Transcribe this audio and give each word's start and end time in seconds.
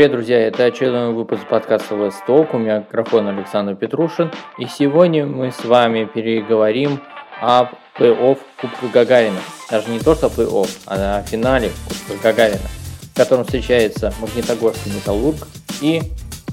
Привет, 0.00 0.12
друзья! 0.12 0.38
Это 0.46 0.64
очередной 0.64 1.12
выпуск 1.12 1.46
подкаста 1.46 1.94
Восток. 1.94 2.54
У 2.54 2.56
микрофон 2.56 3.28
Александр 3.28 3.74
Петрушин. 3.74 4.32
И 4.56 4.64
сегодня 4.64 5.26
мы 5.26 5.52
с 5.52 5.62
вами 5.62 6.06
переговорим 6.06 7.02
об 7.38 7.74
плей-офф 7.98 8.38
Кубка 8.58 8.88
Гагарина. 8.90 9.40
Даже 9.70 9.90
не 9.90 9.98
то, 9.98 10.14
что 10.14 10.28
плей-офф, 10.28 10.70
а 10.86 11.18
о 11.18 11.22
финале 11.24 11.70
Кубка 11.86 12.14
Гагарина, 12.22 12.66
в 13.12 13.14
котором 13.14 13.44
встречается 13.44 14.10
Магнитогорский 14.22 14.90
Металлург 14.90 15.46
и 15.82 16.00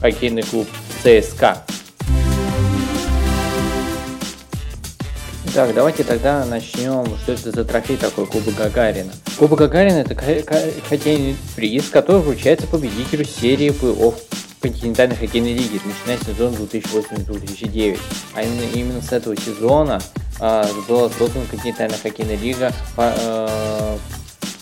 хоккейный 0.02 0.44
клуб 0.44 0.68
ЦСКА. 1.02 1.60
Так, 5.58 5.74
давайте 5.74 6.04
тогда 6.04 6.46
начнем. 6.46 7.04
Что 7.24 7.32
это 7.32 7.50
за 7.50 7.66
трофей 7.66 7.98
такой 7.98 8.28
Кубок 8.28 8.54
Гагарина? 8.54 9.12
Кубок 9.40 9.58
Гагарина 9.58 9.96
это 9.96 10.14
хоккейный 10.88 11.36
приз, 11.56 11.90
который 11.90 12.22
вручается 12.22 12.68
победителю 12.68 13.26
серии 13.26 13.70
плей-офф 13.70 14.14
континентальной 14.62 15.16
хоккейной 15.16 15.54
лиги, 15.54 15.82
начиная 15.84 16.20
с 16.20 16.28
сезона 16.28 16.56
2008-2009. 16.58 18.00
А 18.36 18.44
именно, 18.44 18.72
именно 18.72 19.02
с 19.02 19.12
этого 19.12 19.36
сезона 19.36 20.00
а, 20.40 20.70
была 20.88 21.10
создана 21.10 21.46
континентальная 21.50 21.98
хоккейная 21.98 22.38
лига, 22.38 22.72
по, 22.96 23.12
а, 23.18 23.98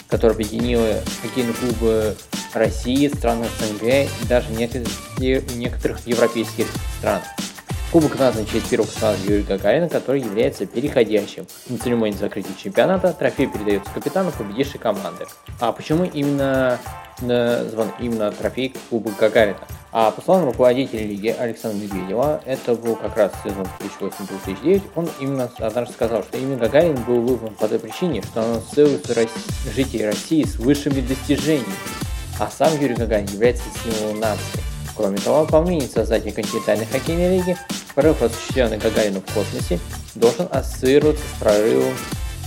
которая 0.08 0.38
объединила 0.38 1.02
хоккейные 1.22 1.56
клубы 1.56 2.16
России, 2.54 3.10
стран 3.10 3.44
СНГ 3.60 3.84
и 3.84 4.28
даже 4.30 4.50
некоторых, 4.54 4.88
некоторых 5.18 6.08
европейских 6.08 6.68
стран. 7.00 7.22
Кубок 7.96 8.20
назван 8.20 8.46
в 8.46 8.52
честь 8.52 8.70
первого 8.70 8.88
космонавта 8.88 9.24
Юрия 9.24 9.44
Гагарина, 9.44 9.88
который 9.88 10.20
является 10.20 10.66
переходящим. 10.66 11.48
На 11.70 11.78
церемонии 11.78 12.12
закрытия 12.12 12.54
чемпионата 12.62 13.14
трофей 13.14 13.48
передается 13.48 13.90
капитану 13.94 14.34
победившей 14.38 14.82
команды. 14.82 15.26
А 15.62 15.72
почему 15.72 16.04
именно 16.04 16.78
назван 17.22 17.94
именно 18.02 18.34
трофей 18.34 18.76
Кубок 18.90 19.16
Гагарина? 19.16 19.60
А 19.94 20.12
по 20.12 20.22
словам 20.22 20.44
руководителя 20.44 21.06
лиги 21.06 21.30
Александра 21.30 21.82
Медведева, 21.82 22.42
это 22.44 22.76
был 22.76 22.98
как 22.98 23.16
раз 23.16 23.32
сезон 23.46 23.66
2008-2009, 24.02 24.82
он 24.96 25.10
именно 25.22 25.50
однажды 25.60 25.94
сказал, 25.94 26.22
что 26.24 26.38
именно 26.38 26.58
Гагарин 26.58 27.02
был 27.04 27.22
выбран 27.22 27.54
по 27.54 27.70
той 27.70 27.80
причине, 27.80 28.22
что 28.24 28.42
он 28.42 28.58
ассоциируется 28.58 29.16
жителей 29.74 30.08
России 30.08 30.44
с 30.44 30.58
высшими 30.58 31.00
достижениями, 31.00 31.72
а 32.42 32.50
сам 32.52 32.78
Юрий 32.78 32.96
Гагарин 32.96 33.28
является 33.28 33.64
символом 33.86 34.20
нации. 34.20 34.75
Кроме 34.96 35.18
того, 35.18 35.46
по 35.46 35.62
мнению 35.62 35.90
создателей 35.90 36.32
континентальной 36.32 36.86
хоккейной 36.86 37.38
лиги, 37.38 37.58
прорыв, 37.94 38.22
осуществленный 38.22 38.78
Гагарину 38.78 39.22
в 39.22 39.34
космосе, 39.34 39.80
должен 40.16 40.48
ассоциироваться 40.52 41.24
с 41.24 41.40
прорывом 41.40 41.94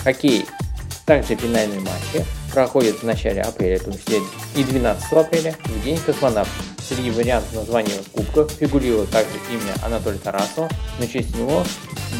хоккея. 0.03 0.45
Также 1.05 1.37
финальные 1.37 1.81
матчи 1.81 2.25
проходят 2.53 2.97
в 2.97 3.03
начале 3.03 3.43
апреля, 3.43 3.79
то 3.79 3.91
есть 3.91 4.09
и 4.57 4.65
12 4.65 5.13
апреля, 5.13 5.55
в 5.65 5.85
день 5.85 5.99
космонавтов. 6.05 6.53
Среди 6.87 7.11
вариантов 7.11 7.55
названия 7.55 7.93
кубка 8.13 8.49
фигурировало 8.49 9.07
также 9.07 9.37
имя 9.51 9.75
Анатолия 9.83 10.19
Тарасова, 10.19 10.71
но 10.99 11.07
в 11.07 11.11
честь 11.11 11.37
него 11.37 11.63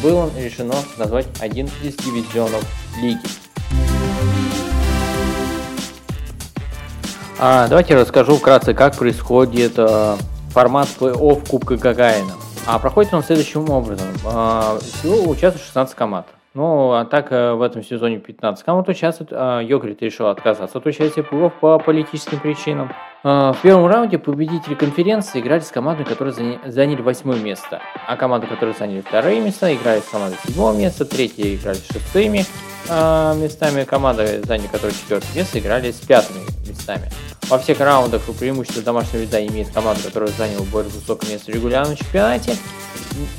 было 0.03 0.31
решено 0.37 0.75
назвать 0.97 1.25
один 1.39 1.67
из 1.83 1.95
дивизионов 1.95 2.63
лиги. 3.01 3.19
А, 7.41 7.69
давайте 7.69 7.95
расскажу 7.95 8.35
вкратце, 8.35 8.73
как 8.73 8.97
происходит 8.97 9.75
э, 9.77 10.15
формат 10.49 10.89
плей-офф 10.99 11.47
Кубка 11.47 11.77
Гагарина. 11.77 12.33
А 12.67 12.79
проходит 12.79 13.13
он 13.13 13.23
следующим 13.23 13.69
образом. 13.69 14.07
Э, 14.25 14.77
всего 14.81 15.29
участвует 15.29 15.65
16 15.65 15.95
команд. 15.95 16.25
Ну, 16.53 16.91
а 16.91 17.05
так 17.05 17.31
э, 17.31 17.53
в 17.53 17.61
этом 17.61 17.81
сезоне 17.81 18.17
15 18.17 18.65
команд 18.65 18.89
участвует. 18.89 19.31
Э, 19.31 19.61
Йогрит 19.63 20.01
решил 20.01 20.27
отказаться 20.27 20.79
от 20.79 20.85
участия 20.85 21.21
плей-офф 21.21 21.53
по 21.61 21.79
политическим 21.79 22.41
причинам. 22.41 22.91
В 23.23 23.57
первом 23.63 23.87
раунде 23.87 24.17
победители 24.17 24.75
конференции 24.75 25.39
играли 25.39 25.61
с 25.61 25.71
командой, 25.71 26.05
которые 26.05 26.33
заняли 26.65 27.01
восьмое 27.01 27.39
место. 27.39 27.81
А 28.05 28.17
команды, 28.17 28.47
которые 28.47 28.75
заняли 28.77 28.99
вторые 28.99 29.39
места, 29.39 29.73
играли 29.73 30.01
с 30.01 30.09
командой 30.09 30.37
седьмого 30.45 30.77
места, 30.77 31.05
третьи 31.05 31.55
играли 31.55 31.77
с 31.77 31.87
шестыми 31.87 32.45
местами. 32.89 33.83
Команда, 33.83 34.41
заняли 34.43 34.67
которые 34.67 34.93
четвертое 34.93 35.35
место, 35.35 35.59
играли 35.59 35.91
с 35.91 35.99
пятыми 35.99 36.48
местами. 36.69 37.11
Во 37.49 37.57
всех 37.57 37.79
раундах 37.79 38.21
преимущество 38.37 38.81
домашнего 38.81 39.23
льда 39.23 39.45
имеет 39.45 39.69
команда, 39.71 40.03
которая 40.03 40.31
заняла 40.31 40.63
более 40.65 40.91
высокое 40.91 41.31
место 41.31 41.51
в 41.51 41.55
регулярном 41.55 41.95
чемпионате. 41.95 42.55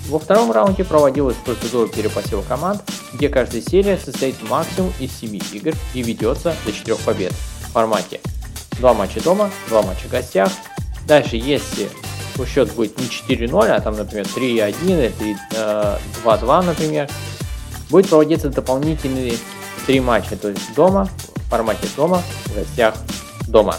Во 0.08 0.18
втором 0.18 0.50
раунде 0.52 0.84
проводилась 0.84 1.36
процедура 1.44 1.88
перепосева 1.88 2.42
команд, 2.42 2.82
где 3.12 3.28
каждая 3.28 3.62
серия 3.62 3.96
состоит 3.96 4.36
максимум 4.48 4.92
из 4.98 5.12
7 5.20 5.40
игр 5.52 5.74
и 5.94 6.02
ведется 6.02 6.54
до 6.66 6.72
4 6.72 6.96
побед 6.96 7.32
в 7.32 7.72
формате 7.72 8.20
2 8.78 8.94
матча 8.94 9.22
дома, 9.22 9.50
2 9.68 9.82
матча 9.82 10.06
в 10.06 10.10
гостях. 10.10 10.50
Дальше, 11.06 11.36
если 11.36 11.88
счет 12.46 12.72
будет 12.72 12.98
не 12.98 13.06
4-0, 13.06 13.68
а 13.68 13.80
там, 13.80 13.96
например, 13.96 14.26
3-1 14.26 15.12
или 15.20 15.36
2-2, 16.24 16.62
например, 16.64 17.08
будет 17.90 18.08
проводиться 18.08 18.48
дополнительные 18.48 19.34
3 19.86 20.00
матча, 20.00 20.36
то 20.36 20.48
есть 20.48 20.74
дома, 20.74 21.08
формате 21.50 21.88
дома, 21.96 22.22
в 22.46 22.54
гостях, 22.54 22.94
дома. 23.48 23.74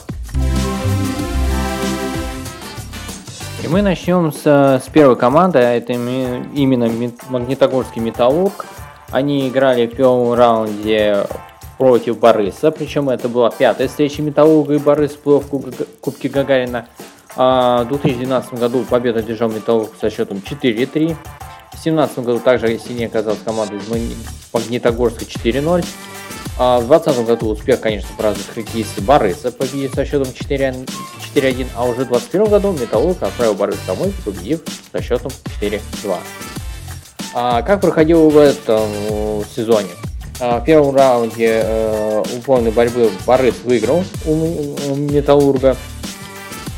И 3.63 3.67
мы 3.67 3.81
начнем 3.81 4.31
с, 4.31 4.45
с 4.45 4.89
первой 4.91 5.15
команды, 5.15 5.59
а 5.59 5.71
это 5.71 5.93
именно 5.93 6.89
Магнитогорский 7.29 8.01
Металлург. 8.01 8.65
Они 9.09 9.47
играли 9.47 9.87
в 9.87 9.95
первом 9.95 10.33
раунде 10.33 11.25
против 11.77 12.19
Барыса, 12.19 12.71
причем 12.71 13.09
это 13.09 13.29
была 13.29 13.49
пятая 13.49 13.87
встреча 13.87 14.21
Металлурга 14.21 14.75
и 14.75 14.77
Барыс 14.77 15.17
в 15.23 15.39
Кубке 16.01 16.29
Гагарина. 16.29 16.87
А 17.37 17.83
в 17.83 17.87
2012 17.87 18.53
году 18.55 18.83
победа 18.83 19.19
одержал 19.19 19.49
Металлург 19.49 19.91
со 19.99 20.09
счетом 20.09 20.37
4-3. 20.37 21.15
В 21.71 21.83
2017 21.83 22.19
году 22.19 22.39
также 22.39 22.77
сильнее 22.77 23.07
оказалась 23.07 23.39
команда 23.39 23.75
из 23.75 23.87
Магнитогорска 24.53 25.23
4-0. 25.23 25.85
А 26.57 26.79
в 26.79 26.88
2020 26.88 27.25
году 27.25 27.50
успех, 27.50 27.79
конечно, 27.79 28.09
празднует 28.17 28.47
хоккеисты 28.53 29.01
Барыса, 29.01 29.51
победив 29.51 29.94
со 29.94 30.06
счетом 30.06 30.28
4-1, 30.28 31.67
а 31.75 31.85
уже 31.85 32.06
в 32.06 32.09
2021 32.09 32.45
году 32.45 32.72
Металлург 32.73 33.23
отправил 33.23 33.56
Барыс 33.56 33.79
домой, 33.88 34.13
победив 34.23 34.61
со 34.91 35.01
счетом 35.01 35.31
4-2. 35.61 36.17
А 37.34 37.61
как 37.61 37.81
проходил 37.81 38.29
в 38.29 38.38
этом 38.38 38.90
сезоне? 39.56 39.90
А, 40.40 40.59
в 40.59 40.66
первом 40.66 40.95
раунде 40.95 41.61
э, 41.63 42.23
упорной 42.35 42.72
борьбы 42.72 43.11
Барыс 43.25 43.56
выиграл 43.63 44.03
у, 44.25 44.95
Металлурга 44.95 45.78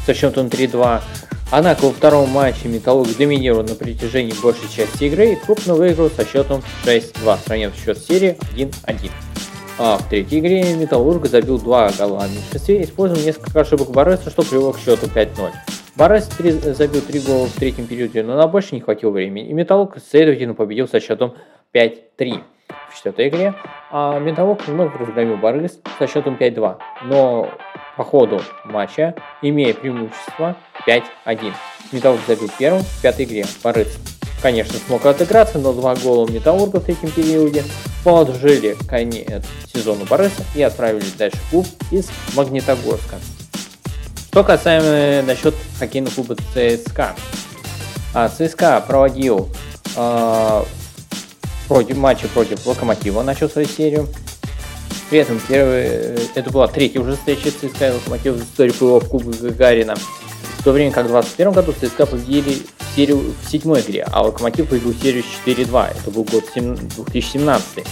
со 0.06 0.13
счетом 0.13 0.47
3-2. 0.47 1.01
Однако 1.50 1.85
во 1.85 1.91
втором 1.91 2.29
матче 2.29 2.67
Металлург 2.67 3.16
доминировал 3.16 3.63
на 3.63 3.75
протяжении 3.75 4.33
большей 4.41 4.69
части 4.69 5.06
игры 5.06 5.33
и 5.33 5.35
крупно 5.35 5.75
выиграл 5.75 6.09
со 6.09 6.25
счетом 6.25 6.62
6-2, 6.83 7.38
сравнив 7.45 7.73
счет 7.75 7.97
серии 8.00 8.38
1-1. 8.56 9.12
А 9.79 9.97
в 9.97 10.07
третьей 10.07 10.39
игре 10.39 10.75
Металлург 10.75 11.25
забил 11.25 11.57
два 11.57 11.89
гола 11.97 12.19
в 12.28 12.31
меньшинстве, 12.31 12.84
использовал 12.84 13.23
несколько 13.23 13.61
ошибок 13.61 13.89
Бареса, 13.89 14.29
что 14.29 14.44
привело 14.44 14.72
к 14.72 14.79
счету 14.79 15.07
5-0. 15.07 15.51
Барес 15.95 16.29
забил 16.78 17.01
три 17.01 17.19
гола 17.19 17.47
в 17.47 17.53
третьем 17.53 17.88
периоде, 17.88 18.22
но 18.22 18.35
на 18.35 18.47
больше 18.47 18.75
не 18.75 18.81
хватило 18.81 19.09
времени, 19.09 19.47
и 19.47 19.53
Металлург, 19.53 19.97
следовательно, 20.09 20.53
победил 20.53 20.88
со 20.88 21.00
счетом 21.00 21.33
5-3 21.73 22.44
в 22.89 22.95
четвертой 22.95 23.29
игре, 23.29 23.53
а 23.91 24.19
Металлург 24.19 24.67
вновь 24.67 24.95
разгромил 24.95 25.38
Барыс 25.38 25.79
со 25.97 26.07
счетом 26.07 26.38
5-2, 26.39 26.78
но 27.06 27.50
по 27.97 28.03
ходу 28.03 28.42
матча, 28.65 29.15
имея 29.42 29.74
преимущество 29.74 30.56
5-1. 30.88 31.51
Металлург 31.92 32.21
забил 32.27 32.50
первым 32.57 32.81
в 32.81 33.01
пятой 33.01 33.25
игре. 33.25 33.45
Барыс 33.63 33.97
конечно, 34.44 34.78
смог 34.86 35.06
отыграться, 35.06 35.57
но 35.57 35.72
два 35.72 35.95
гола 35.95 36.30
Металлурга 36.30 36.81
в 36.81 36.84
третьем 36.84 37.10
периоде 37.10 37.63
положили 38.04 38.75
конец 38.90 39.45
сезону 39.74 40.04
Бориса 40.06 40.44
и 40.54 40.62
отправили 40.62 41.06
дальше 41.18 41.38
клуб 41.50 41.66
из 41.92 42.10
Магнитогорска. 42.36 43.16
Что 44.28 44.44
касаемо 44.44 45.25
насчет 45.25 45.56
хоккейного 45.80 46.13
клуба 46.13 46.36
ЦСКА. 46.54 47.16
А, 48.13 48.28
ЦСКА 48.28 48.84
проводил 48.86 49.50
э, 49.95 50.63
против, 51.69 51.98
матчи 51.98 52.28
против 52.28 52.66
Локомотива, 52.66 53.24
начал 53.24 53.50
свою 53.50 53.68
серию. 53.68 54.10
При 55.10 55.19
этом 55.19 55.40
первый, 55.48 56.19
это 56.36 56.50
была 56.51 56.68
третья 56.68 57.00
уже 57.00 57.16
встреча 57.16 57.50
ЦСКА 57.50 57.88
и 57.88 57.92
Локомотива 57.92 58.34
в 58.36 58.44
истории 58.44 58.74
плей-офф 58.74 59.07
Кубка 59.07 59.31
Гагарина. 59.31 59.95
В 60.57 60.63
то 60.63 60.74
время 60.74 60.92
как 60.92 61.06
в 61.06 61.10
2021 61.10 61.54
году 61.54 61.74
ЦСКА 61.80 62.06
победили 62.06 62.57
серию 62.95 63.34
в 63.42 63.50
седьмой 63.50 63.81
игре, 63.81 64.07
а 64.12 64.22
Локомотив 64.22 64.69
выиграл 64.69 64.94
серию 64.94 65.24
4-2. 65.45 65.92
Это 65.92 66.12
был 66.12 66.24
год 66.24 66.44
2017. 66.54 67.86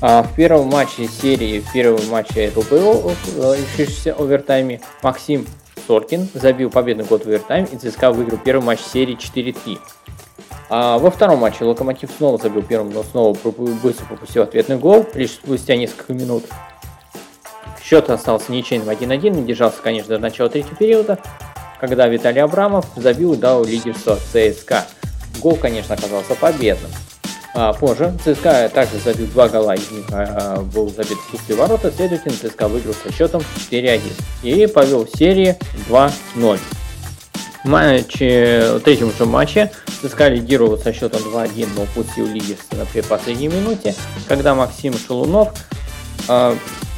А 0.00 0.22
в 0.22 0.34
первом 0.34 0.68
матче 0.68 1.08
серии, 1.08 1.60
в 1.60 1.72
первом 1.72 2.08
матче 2.08 2.50
ПО, 2.50 3.12
решившемся 3.36 4.12
овертайме, 4.12 4.80
Максим 5.02 5.46
Соркин 5.86 6.28
забил 6.34 6.70
победный 6.70 7.04
год 7.04 7.24
в 7.24 7.28
овертайме 7.28 7.66
и 7.72 7.76
ЦСКА 7.76 8.12
выиграл 8.12 8.38
первый 8.38 8.64
матч 8.64 8.80
серии 8.80 9.16
4-3. 9.16 9.78
А 10.70 10.98
во 10.98 11.10
втором 11.10 11.40
матче 11.40 11.64
Локомотив 11.64 12.10
снова 12.16 12.38
забил 12.38 12.62
первым, 12.62 12.92
но 12.92 13.02
снова 13.02 13.36
быстро 13.82 14.04
пропустил 14.04 14.42
ответный 14.42 14.76
гол, 14.76 15.06
лишь 15.14 15.30
спустя 15.30 15.76
несколько 15.76 16.12
минут. 16.12 16.44
Счет 17.82 18.10
остался 18.10 18.52
ничейным 18.52 18.90
1-1, 18.90 19.30
не 19.30 19.42
держался, 19.44 19.78
конечно, 19.82 20.10
до 20.10 20.18
начала 20.18 20.50
третьего 20.50 20.76
периода, 20.76 21.18
когда 21.80 22.08
Виталий 22.08 22.42
Абрамов 22.42 22.86
забил 22.96 23.34
и 23.34 23.36
дал 23.36 23.64
лидерство 23.64 24.18
ЦСКА. 24.32 24.86
Гол, 25.40 25.56
конечно, 25.56 25.94
оказался 25.94 26.34
победным. 26.34 26.90
А, 27.54 27.72
позже 27.72 28.12
ЦСКА 28.24 28.70
также 28.72 28.98
забил 28.98 29.26
два 29.28 29.48
гола, 29.48 29.74
из 29.74 29.90
них 29.90 30.04
а, 30.12 30.60
был 30.60 30.88
забит 30.90 31.18
в 31.18 31.30
пустые 31.30 31.56
ворота, 31.56 31.90
следовательно, 31.90 32.34
ЦСКА 32.36 32.68
выиграл 32.68 32.94
со 32.94 33.12
счетом 33.12 33.42
4-1 33.70 34.00
и 34.42 34.66
повел 34.66 35.06
серии 35.06 35.56
2-0. 35.88 36.58
В 37.64 37.68
матче, 37.68 38.74
в 38.74 38.80
третьем 38.80 39.12
же 39.12 39.26
матче 39.26 39.72
ЦСКА 40.00 40.28
лидировал 40.28 40.78
со 40.78 40.92
счетом 40.92 41.20
2-1, 41.22 41.68
но 41.74 41.82
упустил 41.82 42.26
лидерство 42.26 42.76
на 42.76 42.86
предпоследней 42.86 43.48
минуте, 43.48 43.94
когда 44.28 44.54
Максим 44.54 44.94
Шелунов 44.96 45.48
э, 45.48 45.67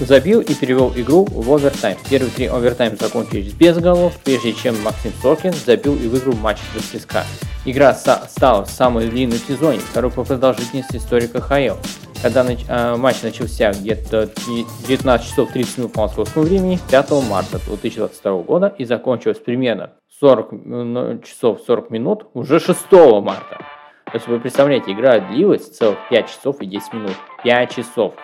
забил 0.01 0.41
и 0.41 0.55
перевел 0.55 0.93
игру 0.97 1.27
в 1.31 1.51
овертайм. 1.53 1.97
Первые 2.09 2.31
три 2.31 2.47
овертайм 2.47 2.97
закончились 2.97 3.53
без 3.53 3.79
голов, 3.79 4.19
прежде 4.25 4.53
чем 4.53 4.81
Максим 4.83 5.13
Соркин 5.23 5.53
забил 5.53 5.95
и 5.95 6.09
выиграл 6.09 6.35
матч 6.35 6.59
за 6.75 6.99
ЦСКА. 6.99 7.25
Игра 7.65 7.95
стала 7.95 8.65
самой 8.65 9.09
длинной 9.09 9.39
в 9.39 9.47
сезоне, 9.47 9.79
второй 9.79 10.11
по 10.11 10.25
продолжительности 10.25 10.97
истории 10.97 11.27
КХЛ. 11.27 11.77
Когда 12.23 12.45
нач... 12.45 12.61
э, 12.69 12.97
матч 12.97 13.23
начался 13.23 13.73
где-то 13.73 14.31
19 14.87 15.27
часов 15.27 15.51
30 15.53 15.79
минут 15.79 15.93
по 15.93 16.03
московскому 16.03 16.45
времени 16.45 16.79
5 16.91 17.11
марта 17.29 17.59
2022 17.67 18.43
года 18.43 18.75
и 18.77 18.85
закончилась 18.85 19.39
примерно 19.39 19.93
40 20.21 20.53
ну, 20.53 21.19
часов 21.21 21.61
40 21.67 21.91
минут 21.91 22.27
уже 22.35 22.61
6 22.61 22.79
марта. 23.23 23.65
То 24.05 24.15
есть 24.15 24.27
вы 24.27 24.39
представляете, 24.39 24.93
игра 24.93 25.21
длилась 25.21 25.67
целых 25.69 25.99
5 26.11 26.29
часов 26.29 26.61
и 26.61 26.67
10 26.67 26.93
минут. 26.93 27.17
5 27.45 27.75
часов. 27.75 28.15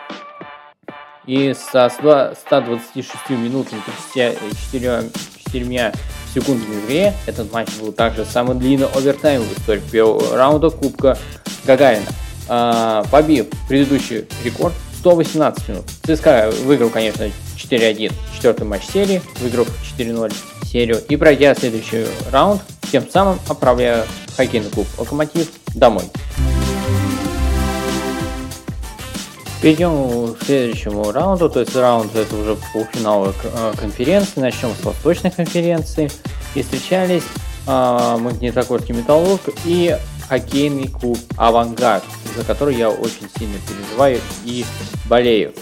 И 1.27 1.55
со 1.55 1.89
126 1.89 3.31
минутами 3.31 3.81
34 4.15 5.11
4 5.45 5.93
секундами 6.35 6.81
в 6.81 6.87
игре 6.87 7.15
этот 7.27 7.53
матч 7.53 7.69
был 7.81 7.93
также 7.93 8.25
самый 8.25 8.57
длинный 8.57 8.87
овертайм 8.87 9.43
в 9.43 9.59
истории 9.59 9.83
первого 9.91 10.37
раунда 10.37 10.71
Кубка 10.71 11.19
Гагарина, 11.65 12.07
а, 12.49 13.05
побив 13.11 13.47
предыдущий 13.69 14.27
рекорд 14.45 14.75
118 14.99 15.69
минут. 15.69 15.85
ЦСКА 16.05 16.53
выиграл, 16.65 16.91
конечно, 16.91 17.31
4-1 17.57 18.13
четвертый 18.35 18.65
матч 18.65 18.83
серии, 18.85 19.23
выиграв 19.41 19.69
4-0 19.99 20.33
серию 20.65 21.01
и 21.09 21.17
пройдя 21.17 21.55
следующий 21.55 22.07
раунд, 22.31 22.61
тем 22.93 23.09
самым 23.09 23.39
отправляя 23.49 24.05
хоккейный 24.37 24.71
клуб 24.71 24.87
«Локомотив» 24.99 25.49
домой. 25.75 26.05
Перейдем 29.67 30.37
к 30.37 30.45
следующему 30.45 31.11
раунду, 31.11 31.51
то 31.51 31.59
есть 31.59 31.75
раунд 31.75 32.15
это 32.15 32.37
уже 32.37 32.57
полуфинал 32.73 33.27
э, 33.27 33.73
конференции. 33.77 34.39
Начнем 34.39 34.71
с 34.81 34.85
Восточной 34.85 35.33
конференции. 35.33 36.09
И 36.55 36.63
встречались 36.63 37.25
э, 37.67 38.17
Магнитогорский 38.17 38.95
Металлург 38.95 39.41
и 39.65 39.97
хоккейный 40.29 40.87
клуб 40.87 41.19
«Авангард», 41.37 42.05
за 42.37 42.45
который 42.45 42.77
я 42.77 42.91
очень 42.91 43.29
сильно 43.37 43.57
переживаю 43.69 44.21
и 44.45 44.65
болею. 45.11 45.53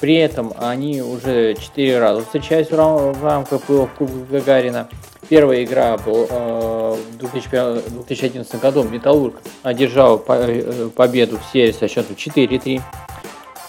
При 0.00 0.14
этом 0.14 0.54
они 0.58 1.02
уже 1.02 1.54
4 1.54 1.98
раза 1.98 2.22
встречались 2.22 2.70
в 2.70 3.22
рамках 3.22 3.60
плей 3.64 3.86
Кубка 3.98 4.24
Гагарина. 4.30 4.88
Первая 5.28 5.64
игра 5.64 5.98
была 5.98 6.26
э, 6.30 6.96
в 7.12 7.18
2011 7.18 8.58
году. 8.58 8.84
Металлург 8.84 9.34
одержал 9.62 10.24
э, 10.28 10.88
победу 10.96 11.38
в 11.38 11.52
серии 11.52 11.72
со 11.72 11.88
счетом 11.88 12.16
4-3. 12.16 12.80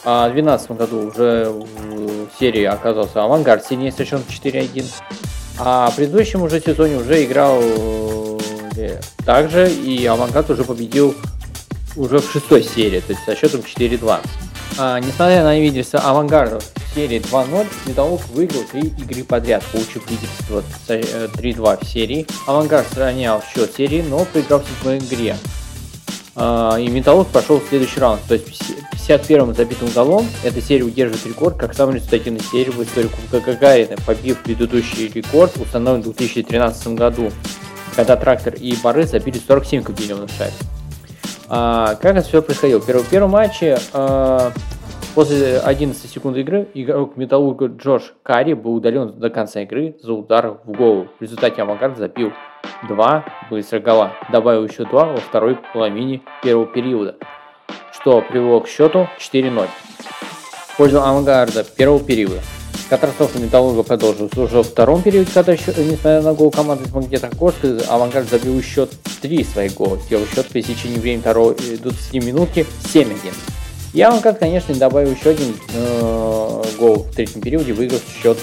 А 0.05 0.29
в 0.29 0.33
2012 0.33 0.71
году 0.71 1.07
уже 1.07 1.49
в 1.49 2.39
серии 2.39 2.63
оказался 2.63 3.23
Авангард 3.23 3.65
сильнее 3.65 3.91
со 3.91 4.05
счетом 4.05 4.23
4-1. 4.29 4.85
А 5.57 5.89
в 5.89 5.95
предыдущем 5.95 6.43
уже 6.43 6.61
сезоне 6.61 6.97
уже 6.97 7.23
играл 7.23 7.59
э, 8.77 8.99
также, 9.25 9.69
и 9.71 10.05
Авангард 10.05 10.49
уже 10.51 10.63
победил 10.63 11.15
уже 11.95 12.19
в 12.19 12.31
шестой 12.31 12.61
серии, 12.61 12.99
то 12.99 13.13
есть 13.13 13.23
со 13.25 13.35
счетом 13.35 13.61
4-2. 13.61 14.19
А, 14.77 14.99
несмотря 14.99 15.43
на 15.43 15.57
лидерство 15.57 15.99
Авангарда 16.01 16.59
в 16.59 16.93
серии 16.93 17.19
2-0, 17.21 17.65
Металлург 17.85 18.21
выиграл 18.33 18.63
три 18.63 18.81
игры 18.81 19.23
подряд, 19.23 19.63
получив 19.71 20.09
лидерство 20.09 20.63
3-2 20.87 21.83
в 21.83 21.87
серии. 21.87 22.27
Авангард 22.45 22.85
сравнял 22.93 23.41
счет 23.53 23.73
серии, 23.73 24.03
но 24.07 24.25
проиграл 24.25 24.59
в 24.59 24.67
седьмой 24.67 24.97
игре. 24.99 25.37
А, 26.35 26.75
и 26.77 26.87
Металлург 26.89 27.29
прошел 27.29 27.59
в 27.59 27.69
следующий 27.69 27.99
раунд. 28.01 28.21
То 28.27 28.35
есть 28.35 28.73
51-м 29.07 29.53
забитым 29.53 29.89
голом 29.89 30.25
эта 30.43 30.61
серия 30.61 30.83
удерживает 30.83 31.25
рекорд 31.27 31.57
как 31.57 31.75
самая 31.75 31.97
результативная 31.97 32.41
серия 32.41 32.71
в 32.71 32.81
истории 32.81 33.07
Кубка 33.07 33.39
Гагарина, 33.39 33.97
побив 34.05 34.41
предыдущий 34.41 35.11
рекорд, 35.13 35.55
установленный 35.57 36.11
в 36.11 36.15
2013 36.15 36.87
году, 36.95 37.29
когда 37.95 38.15
Трактор 38.15 38.55
и 38.55 38.75
Бары 38.83 39.03
забили 39.03 39.37
47 39.37 39.83
кабинетов 39.83 40.31
шайб. 40.31 40.53
А, 41.47 41.95
как 41.95 42.15
это 42.15 42.27
все 42.27 42.41
происходило? 42.41 42.79
В 42.79 42.87
первом, 42.87 43.05
первом 43.05 43.31
матче 43.31 43.77
а, 43.93 44.51
после 45.13 45.59
11 45.59 46.09
секунд 46.09 46.37
игры 46.37 46.67
игрок 46.73 47.15
Металлурга 47.15 47.67
Джош 47.67 48.15
Карри 48.23 48.53
был 48.53 48.73
удален 48.73 49.19
до 49.19 49.29
конца 49.29 49.61
игры 49.61 49.95
за 50.01 50.13
удар 50.13 50.57
в 50.63 50.71
голову. 50.71 51.09
В 51.19 51.21
результате 51.21 51.61
Авангард 51.61 51.97
забил 51.97 52.33
два 52.87 53.23
быстрых 53.51 53.83
гола, 53.83 54.13
добавил 54.31 54.65
еще 54.65 54.85
два 54.85 55.05
во 55.05 55.17
второй 55.17 55.59
половине 55.73 56.23
первого 56.41 56.65
периода, 56.65 57.15
что 58.05 58.21
привело 58.21 58.59
к 58.59 58.67
счету 58.67 59.07
4-0 59.17 59.67
в 60.67 60.77
пользу 60.77 61.01
Авангарда 61.01 61.63
первого 61.63 61.99
периода. 61.99 62.39
Катастрофа 62.87 63.39
Металлурга 63.39 63.81
продолжилась 63.81 64.37
уже 64.37 64.57
во 64.57 64.63
втором 64.63 65.01
периоде, 65.01 65.27
когда 65.33 65.53
еще, 65.53 65.73
несмотря 65.75 66.21
на 66.21 66.35
гол 66.35 66.51
команды 66.51 66.83
из 66.83 66.93
Магнитогорска, 66.93 67.79
Авангард 67.89 68.29
забил 68.29 68.61
счет 68.61 68.91
3 69.23 69.43
своих 69.45 69.73
гола, 69.73 69.97
сделал 69.97 70.23
счет 70.27 70.45
при 70.49 70.61
течение 70.61 70.99
времени 70.99 71.21
второй 71.21 71.55
20 71.55 72.13
минутки 72.23 72.67
7-1. 72.93 73.33
И 73.95 74.01
Авангард, 74.03 74.37
конечно, 74.37 74.75
добавил 74.75 75.09
еще 75.09 75.31
один 75.31 75.55
э, 75.73 76.63
гол 76.77 76.97
в 76.97 77.15
третьем 77.15 77.41
периоде, 77.41 77.73
выиграв 77.73 78.01
счет, 78.21 78.37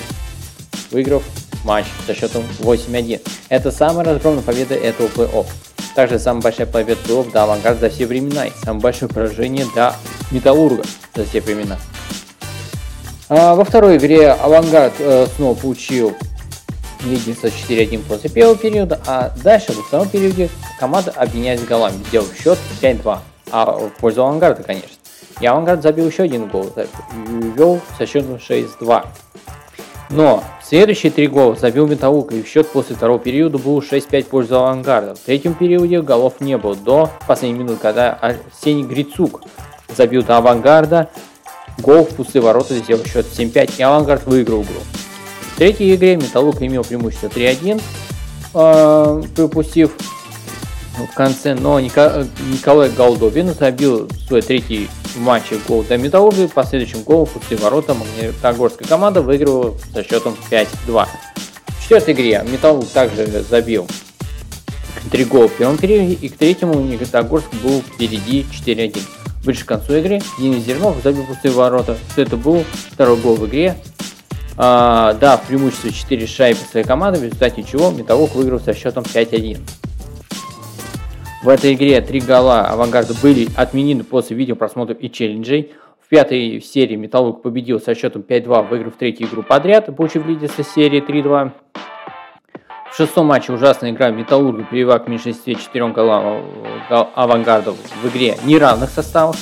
выиграв 0.91 1.23
матч 1.65 1.87
со 2.05 2.15
счетом 2.15 2.43
8-1. 2.59 3.21
Это 3.49 3.71
самая 3.71 4.05
разгромная 4.07 4.43
победа 4.43 4.75
этого 4.75 5.07
плей-офф. 5.07 5.47
Также 5.95 6.19
самая 6.19 6.43
большая 6.43 6.67
победа 6.67 7.01
плей-офф 7.05 7.31
для 7.31 7.43
Авангарда 7.43 7.81
за 7.81 7.91
все 7.91 8.07
времена 8.07 8.47
и 8.47 8.53
самое 8.65 8.81
большое 8.81 9.11
поражение 9.11 9.67
для 9.75 9.95
Металлурга 10.31 10.85
за 11.15 11.25
все 11.25 11.41
времена. 11.41 11.79
А 13.29 13.55
во 13.55 13.65
второй 13.65 13.97
игре 13.99 14.31
Авангард 14.31 14.95
э, 14.99 15.27
снова 15.37 15.55
получил 15.55 16.15
лидерство 17.05 17.49
4-1 17.49 18.05
после 18.09 18.31
первого 18.31 18.57
периода, 18.57 19.01
а 19.07 19.33
дальше 19.43 19.73
во 19.73 19.83
втором 19.83 20.09
периоде 20.09 20.49
команда 20.79 21.13
обменялась 21.13 21.63
голами, 21.65 22.03
сделав 22.09 22.29
счет 22.37 22.59
5-2. 22.81 23.19
А 23.51 23.73
в 23.73 23.91
пользу 24.01 24.23
Авангарда, 24.23 24.63
конечно. 24.63 24.97
И 25.41 25.47
Авангард 25.47 25.83
забил 25.83 26.07
еще 26.07 26.23
один 26.23 26.49
гол 26.49 26.73
вел 27.57 27.81
со 27.99 28.07
счетом 28.07 28.37
6-2. 28.37 29.07
Но 30.11 30.45
следующие 30.73 31.13
три 31.13 31.27
гола 31.27 31.55
забил 31.55 31.87
Металлург, 31.87 32.33
и 32.33 32.43
счет 32.47 32.67
после 32.67 32.97
второго 32.97 33.19
периода 33.19 33.59
был 33.59 33.81
6-5 33.81 34.23
в 34.23 34.27
пользу 34.29 34.57
Авангарда. 34.57 35.15
В 35.17 35.19
третьем 35.19 35.53
периоде 35.53 36.01
голов 36.01 36.41
не 36.41 36.57
было 36.57 36.75
до 36.75 37.11
последней 37.29 37.59
минуты, 37.59 37.79
когда 37.83 38.15
Арсений 38.15 38.83
Грицук 38.83 39.43
забил 39.95 40.23
до 40.23 40.39
Авангарда, 40.39 41.11
Гол 41.77 42.07
в 42.07 42.17
пустые 42.17 42.41
ворота 42.41 42.75
сделал 42.79 43.05
счет 43.05 43.27
7-5, 43.27 43.75
и 43.77 43.83
Авангард 43.83 44.25
выиграл 44.25 44.63
игру. 44.63 44.81
В 45.55 45.59
третьей 45.59 45.95
игре 45.95 46.17
Металлург 46.17 46.63
имел 46.63 46.85
преимущество 46.85 47.27
3-1, 47.27 47.77
э, 47.77 47.81
а, 48.55 49.23
пропустив 49.37 49.91
в 50.97 51.15
конце, 51.15 51.55
но 51.55 51.81
Николай 51.81 52.91
Голдобин 52.91 53.55
забил 53.55 54.09
свой 54.27 54.43
третий 54.43 54.89
матч 55.17 55.45
гол 55.67 55.83
для 55.83 55.97
Металлурга, 55.97 56.49
последующим 56.49 57.03
голом 57.03 57.27
в 57.27 57.31
пустые 57.31 57.59
ворота 57.59 57.95
Магнитогорская 57.95 58.87
команда 58.87 59.23
выиграла 59.23 59.75
со 59.93 60.03
счетом 60.03 60.37
5-2. 60.51 61.07
В 61.67 61.83
четвертой 61.83 62.15
игре 62.15 62.45
Металлург 62.51 62.89
также 62.89 63.27
забил 63.43 63.87
три 65.11 65.25
гола 65.25 65.49
в 65.49 65.53
первом 65.53 65.79
периоде, 65.79 66.15
и 66.15 66.29
к 66.29 66.37
третьему 66.37 66.75
Магнитогорск 66.75 67.53
был 67.63 67.83
впереди 67.83 68.47
4-1. 68.67 69.01
Ближе 69.45 69.65
к 69.65 69.69
концу 69.69 69.95
игры 69.97 70.21
Денис 70.39 70.65
Зернов 70.65 70.97
забил 71.03 71.25
пустые 71.25 71.53
ворота. 71.53 71.99
Это 72.17 72.37
был 72.37 72.65
второй 72.93 73.17
гол 73.17 73.35
в 73.35 73.47
игре. 73.47 73.77
А, 74.57 75.15
да, 75.15 75.37
в 75.37 75.47
преимуществе 75.47 75.93
4 75.93 76.27
шайбы 76.27 76.61
своей 76.71 76.87
команды, 76.87 77.19
в 77.19 77.25
результате 77.25 77.65
чего 77.65 77.91
Металлург 77.91 78.35
выиграл 78.35 78.61
со 78.61 78.75
счетом 78.75 79.03
5-1. 79.03 79.59
В 81.43 81.49
этой 81.49 81.75
игре 81.75 82.01
три 82.01 82.21
гола 82.21 82.69
авангарда 82.69 83.15
были 83.21 83.49
отменены 83.57 84.05
после 84.05 84.37
видеопросмотров 84.37 84.99
и 85.01 85.11
челленджей. 85.11 85.73
В 86.01 86.09
пятой 86.09 86.61
серии 86.61 86.95
Металлург 86.95 87.43
победил 87.43 87.81
со 87.81 87.97
счетом 87.97 88.23
5-2, 88.23 88.69
выиграв 88.69 88.95
третью 88.95 89.27
игру 89.27 89.43
подряд, 89.43 89.95
получив 89.97 90.25
лидерство 90.25 90.63
серии 90.63 91.05
3-2. 91.05 91.51
В 92.93 92.97
шестом 92.97 93.27
матче 93.27 93.53
ужасная 93.53 93.91
игра 93.91 94.11
Металлурга 94.11 94.63
привела 94.63 95.01
к 95.01 95.09
меньшинстве 95.09 95.57
четырем 95.57 95.93
голам 95.93 96.45
авангардов 96.89 97.77
в 98.03 98.09
игре 98.09 98.37
неравных 98.45 98.91
составов. 98.91 99.37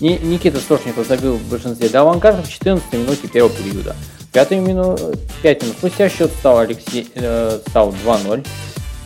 Никита 0.00 0.58
Сошников 0.58 1.06
забил 1.06 1.34
в 1.34 1.48
большинстве 1.48 1.88
до 1.88 2.00
авангарда 2.00 2.42
в 2.42 2.50
14 2.50 2.92
минуте 2.94 3.28
первого 3.28 3.54
периода. 3.54 3.94
Пятую 4.32 4.62
минут, 4.62 5.00
5 5.42 5.62
минут 5.62 5.76
спустя 5.76 6.08
счет 6.08 6.32
стал, 6.32 6.58
Алексей, 6.58 7.08
э, 7.14 7.60
стал 7.68 7.94
2-0. 8.04 8.44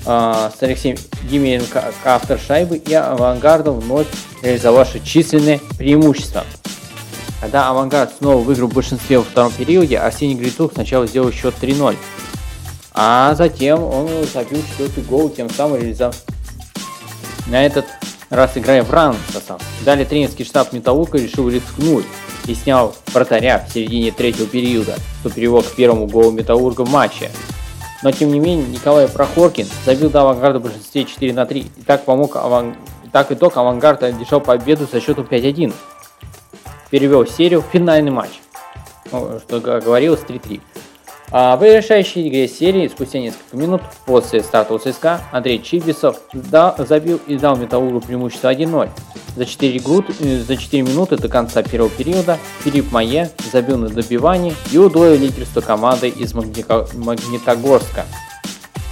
А, 0.05 0.51
с 0.59 0.63
Алексеем 0.63 0.97
Емельяненко 1.29 1.93
автор 2.05 2.39
шайбы 2.39 2.77
и 2.77 2.93
авангардом 2.93 3.79
вновь 3.81 4.07
реализовавший 4.43 5.01
численное 5.05 5.61
преимущество. 5.79 6.45
Когда 7.41 7.69
авангард 7.69 8.13
снова 8.19 8.43
выиграл 8.43 8.69
в 8.69 8.75
большинстве 8.75 9.19
во 9.19 9.25
втором 9.25 9.53
периоде, 9.53 9.99
Арсений 9.99 10.35
Грицук 10.35 10.73
сначала 10.75 11.07
сделал 11.07 11.33
счет 11.33 11.55
3-0. 11.61 11.97
А 12.95 13.35
затем 13.35 13.83
он 13.83 14.09
забил 14.33 14.63
четвертый 14.71 15.03
гол, 15.05 15.29
тем 15.29 15.51
самым 15.51 15.81
реализовав 15.81 16.17
на 17.47 17.65
этот 17.65 17.87
раз 18.31 18.57
играя 18.57 18.83
в 18.83 18.91
ран 18.91 19.17
состав. 19.33 19.61
Далее 19.85 20.07
тренерский 20.07 20.45
штаб 20.45 20.73
Металлурга 20.73 21.19
решил 21.19 21.49
рискнуть 21.49 22.07
и 22.47 22.55
снял 22.55 22.95
вратаря 23.13 23.59
в 23.59 23.73
середине 23.73 24.11
третьего 24.11 24.47
периода, 24.47 24.97
что 25.21 25.31
привел 25.31 25.63
к 25.63 25.73
первому 25.73 26.07
голу 26.07 26.31
Металлурга 26.31 26.83
в 26.83 26.91
матче. 26.91 27.31
Но 28.03 28.11
тем 28.11 28.33
не 28.33 28.41
менее 28.41 28.67
Николай 28.67 29.09
Прохоркин 29.09 29.67
забил 29.85 30.11
до 30.11 30.23
авангарда 30.23 30.59
в 30.59 30.63
большинстве 30.63 31.05
4 31.05 31.33
на 31.33 31.47
3 31.47 31.61
и 31.61 31.83
так 31.83 32.05
помог 32.05 32.37
аван... 32.37 32.75
так 33.13 33.31
итог 33.31 33.57
авангард 33.57 34.03
одержал 34.03 34.41
победу 34.41 34.87
со 34.87 35.01
счетом 35.01 35.25
5-1. 35.25 35.73
Перевел 36.91 37.27
серию 37.27 37.63
в 37.63 37.67
финальный 37.67 38.11
матч, 38.11 38.41
что 39.07 39.61
говорилось 39.61 40.21
3-3. 40.21 40.61
А 41.35 41.57
в 41.57 41.63
решающей 41.63 42.29
игре 42.29 42.47
серии 42.47 42.89
спустя 42.89 43.19
несколько 43.19 43.57
минут 43.57 43.81
после 44.05 44.43
старта 44.43 44.75
у 44.75 44.79
ЦСКА 44.79 45.21
Андрей 45.31 45.63
Чибисов 45.63 46.19
забил 46.77 47.21
и 47.27 47.37
дал 47.37 47.57
Металлургу 47.57 48.01
преимущество 48.01 48.53
1-0. 48.53 48.91
За 49.37 49.47
4, 49.47 49.79
груд, 49.79 50.07
э, 50.21 50.43
за 50.47 50.57
4 50.57 50.83
минуты 50.83 51.17
до 51.17 51.29
конца 51.29 51.63
первого 51.63 51.91
периода 51.91 52.39
Филипп 52.65 52.93
Майе 52.93 53.31
забил 53.51 53.79
на 53.79 53.89
добивании 53.89 54.55
и 54.71 54.79
удвоил 54.79 55.19
лидерство 55.19 55.61
команды 55.61 56.09
из 56.09 56.35
Магнитогорска. 56.35 58.05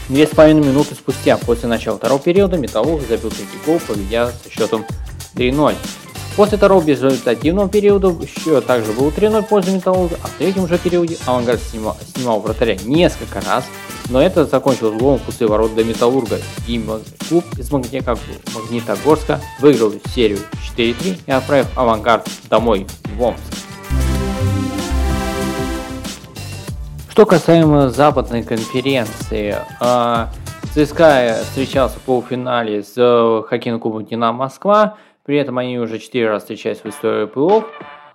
Две 0.09 0.27
с 0.27 0.31
половиной 0.31 0.67
минуты 0.67 0.95
спустя 0.95 1.37
после 1.37 1.69
начала 1.69 1.99
второго 1.99 2.21
периода 2.21 2.57
Металлург 2.57 3.07
забил 3.07 3.31
третий 3.31 3.59
гол, 3.65 3.79
победя 3.87 4.33
со 4.43 4.51
счетом 4.51 4.85
3-0. 5.35 5.75
После 6.41 6.57
второго 6.57 6.83
безрезультативного 6.83 7.69
периода 7.69 8.17
счет 8.27 8.65
также 8.65 8.93
был 8.93 9.11
3-0 9.11 9.43
в 9.43 9.49
пользу 9.49 9.73
Металлурга, 9.73 10.17
а 10.25 10.27
в 10.27 10.31
третьем 10.39 10.67
же 10.67 10.79
периоде 10.79 11.19
Авангард 11.27 11.61
снимал, 11.61 11.99
снимал 12.15 12.41
вратаря 12.41 12.79
несколько 12.87 13.43
раз, 13.43 13.67
но 14.09 14.23
это 14.23 14.47
закончилось 14.47 14.99
голом 14.99 15.19
в 15.19 15.23
пустые 15.25 15.49
ворот 15.49 15.75
до 15.75 15.85
Металлурга. 15.85 16.39
И 16.67 16.83
клуб 17.29 17.45
из 17.59 17.71
Магнитогорска 17.71 19.39
выиграл 19.61 19.93
серию 20.15 20.39
4-3 20.79 21.19
и 21.27 21.31
отправив 21.31 21.67
Авангард 21.77 22.27
домой 22.49 22.87
в 23.19 23.23
Омск. 23.23 23.43
Что 27.11 27.27
касаемо 27.27 27.91
западной 27.91 28.45
конференции, 28.45 29.59
а, 29.79 30.31
ЦСКА 30.75 31.41
встречался 31.51 31.99
в 31.99 32.03
полуфинале 32.03 32.83
с 32.83 32.95
э, 32.97 33.43
хоккейным 33.47 33.81
клубом 33.81 34.07
«Динамо 34.07 34.39
Москва», 34.45 34.97
при 35.31 35.39
этом 35.39 35.59
они 35.59 35.79
уже 35.79 36.01
4 36.01 36.29
раза 36.29 36.41
встречались 36.41 36.81
в 36.83 36.87
истории 36.87 37.29
плей-офф. 37.29 37.65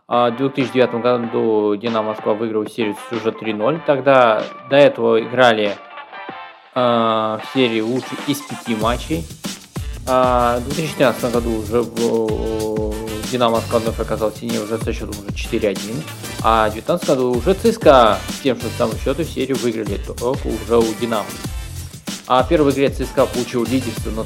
А 0.09 0.31
в 0.31 0.35
2009 0.35 0.95
году 0.95 1.73
Динамо 1.77 2.09
Москва 2.09 2.33
выиграл 2.33 2.67
серию 2.67 2.97
уже 3.09 3.29
3-0. 3.29 3.79
Тогда 3.85 4.43
до 4.69 4.75
этого 4.75 5.23
играли 5.23 5.77
э, 6.75 6.77
в 6.77 7.41
серии 7.53 7.79
лучше 7.79 8.09
из 8.27 8.41
пяти 8.41 8.75
матчей. 8.75 9.23
А 10.05 10.59
в 10.59 10.65
2014 10.65 11.31
году 11.31 11.57
уже 11.57 11.85
э, 11.85 13.31
Динамо 13.31 13.55
Москва 13.55 13.79
вновь 13.79 13.97
оказался 13.97 14.39
сильнее 14.39 14.61
уже 14.61 14.77
со 14.77 14.91
счетом 14.91 15.11
уже 15.11 15.29
4-1. 15.29 16.03
А 16.43 16.67
в 16.67 16.73
2019 16.73 17.07
году 17.07 17.31
уже 17.31 17.53
ЦСКА 17.53 18.17
тем 18.43 18.59
же 18.59 18.67
самым 18.77 18.97
счетом 18.97 19.23
серию 19.23 19.55
выиграли 19.55 19.97
только 20.05 20.47
уже 20.47 20.79
у 20.79 20.93
Динамо. 20.99 21.23
А 22.27 22.41
в 22.43 22.47
первой 22.47 22.71
игре 22.71 22.89
ЦСКА 22.89 23.27
получил 23.27 23.65
лидерство, 23.65 24.09
но 24.09 24.25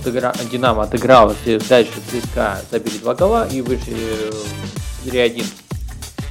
Динамо 0.49 0.83
отыгралось, 0.83 1.37
дальше 1.67 1.91
ЦСКА 2.09 2.61
забили 2.71 2.97
два 2.97 3.13
гола 3.13 3.47
и 3.51 3.61
вышли 3.61 3.95
3-1. 5.05 5.41
Э, 5.41 5.43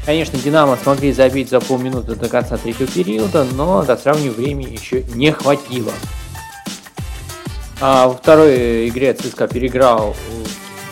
Конечно, 0.06 0.38
Динамо 0.38 0.78
смогли 0.82 1.12
забить 1.12 1.50
за 1.50 1.60
полминуты 1.60 2.14
до 2.14 2.30
конца 2.30 2.56
третьего 2.56 2.88
периода, 2.88 3.44
но 3.52 3.82
до 3.82 3.94
сравнения 3.98 4.30
времени 4.30 4.72
еще 4.72 5.02
не 5.14 5.30
хватило. 5.32 5.92
А 7.82 8.08
во 8.08 8.14
второй 8.14 8.88
игре 8.88 9.12
ЦСКА 9.12 9.46
переиграл 9.46 10.16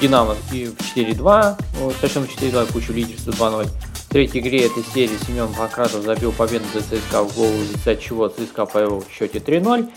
Динамо 0.03 0.37
и 0.53 0.67
в 0.67 0.97
4-2, 0.97 1.57
со 1.99 2.07
счетом 2.09 2.25
4-2 2.25 2.71
получил 2.71 2.95
лидерство 2.95 3.31
2-0 3.31 3.69
третьей 4.17 4.41
игре 4.41 4.65
этой 4.65 4.83
серии 4.83 5.19
Семен 5.27 5.53
Панкратов 5.53 6.03
забил 6.03 6.33
победу 6.33 6.65
за 6.73 6.81
ЦСКА 6.81 7.23
в 7.23 7.37
голову, 7.37 7.59
из-за 7.59 7.97
чего 7.97 8.29
ЦСКА 8.29 8.65
повел 8.65 9.01
в 9.01 9.13
счете 9.13 9.41
3-0. 9.41 9.91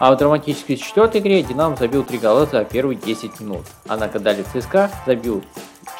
А 0.00 0.14
в 0.14 0.16
драматической 0.16 0.78
четвертой 0.78 1.20
игре 1.20 1.42
Динамо 1.42 1.76
забил 1.76 2.02
3 2.02 2.16
гола 2.16 2.46
за 2.46 2.64
первые 2.64 2.98
10 2.98 3.38
минут. 3.40 3.66
Однако 3.86 4.18
далее 4.18 4.46
ЦСКА 4.50 4.90
забил 5.04 5.44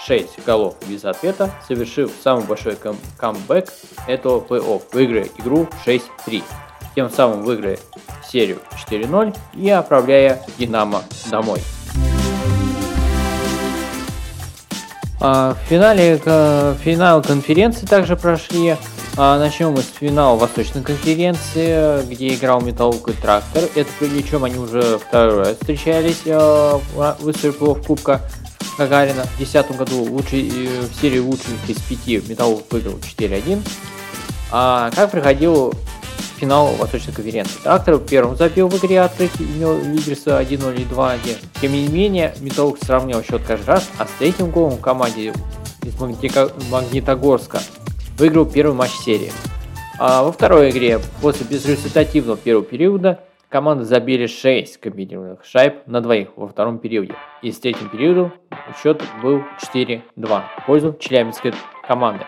6 0.06 0.42
голов 0.47 0.76
без 0.88 1.04
ответа, 1.04 1.50
совершив 1.68 2.12
самый 2.25 2.47
большой 2.47 2.76
кам- 2.76 2.97
камбэк 3.18 3.71
этого 4.06 4.40
плей-офф, 4.40 4.80
выиграя 4.92 5.28
игру 5.37 5.68
6-3. 5.85 6.42
Тем 6.95 7.11
самым 7.11 7.42
выиграя 7.42 7.78
серию 8.26 8.59
4-0 8.88 9.37
и 9.52 9.68
отправляя 9.68 10.42
Динамо 10.56 11.02
домой. 11.30 11.61
В 15.20 15.56
финале 15.68 16.18
финал 16.82 17.23
конференции 17.23 17.87
также 17.87 18.16
прошли. 18.16 18.76
А, 19.18 19.38
начнем 19.38 19.70
мы 19.70 19.80
с 19.80 19.87
финала 19.99 20.37
Восточной 20.37 20.82
конференции, 20.82 22.04
где 22.06 22.35
играл 22.35 22.61
Металлург 22.61 23.08
и 23.08 23.12
Трактор. 23.12 23.64
Это 23.75 23.88
причем 23.99 24.44
они 24.44 24.58
уже 24.58 24.99
второй 24.99 25.38
раз 25.38 25.56
встречались 25.58 26.20
а, 26.26 26.78
в 26.94 27.30
истории 27.30 27.52
Кубка 27.52 28.20
Гагарина. 28.76 29.23
В 29.23 29.38
2010 29.38 29.76
году 29.78 30.02
лучший, 30.02 30.49
э, 30.49 30.80
в 30.82 31.00
серии 31.00 31.18
лучших 31.18 31.49
из 31.66 31.80
пяти 31.80 32.23
Металлург 32.28 32.64
выиграл 32.70 32.99
4-1. 32.99 33.62
А 34.52 34.90
как 34.94 35.11
проходил 35.11 35.73
финал 36.37 36.75
Восточной 36.75 37.12
конференции. 37.12 37.59
Трактор 37.62 37.99
первым 37.99 38.37
забил 38.37 38.69
в 38.69 38.76
игре 38.76 39.00
открытия, 39.00 39.45
имел 39.45 39.78
лидерство 39.78 40.43
1-0 40.43 40.81
и 40.81 40.85
2-1. 40.85 41.37
Тем 41.61 41.73
не 41.73 41.88
менее, 41.88 42.35
Металлург 42.40 42.78
сравнял 42.83 43.23
счет 43.23 43.43
каждый 43.47 43.66
раз, 43.66 43.90
а 43.99 44.07
с 44.07 44.11
третьим 44.19 44.50
голом 44.50 44.78
команде 44.78 45.33
из 45.83 45.99
Магнитогорска 46.71 47.61
выиграл 48.19 48.47
первый 48.47 48.75
матч 48.75 48.90
серии. 48.90 49.33
А 49.99 50.23
во 50.25 50.33
второй 50.33 50.71
игре, 50.71 51.00
после 51.23 51.47
безрезультативного 51.47 52.37
первого 52.37 52.64
периода, 52.64 53.21
команды 53.49 53.85
забили 53.85 54.26
6 54.26 54.78
комбинированных 54.78 55.45
шайб 55.45 55.87
на 55.87 56.00
двоих 56.00 56.28
во 56.37 56.49
втором 56.49 56.78
периоде. 56.78 57.14
И 57.40 57.50
с 57.50 57.59
третьим 57.59 57.88
периодом 57.88 58.33
счет 58.83 59.02
был 59.23 59.43
4-2 59.75 60.02
в 60.16 60.66
пользу 60.66 60.97
челябинской 61.00 61.55
команды. 61.87 62.26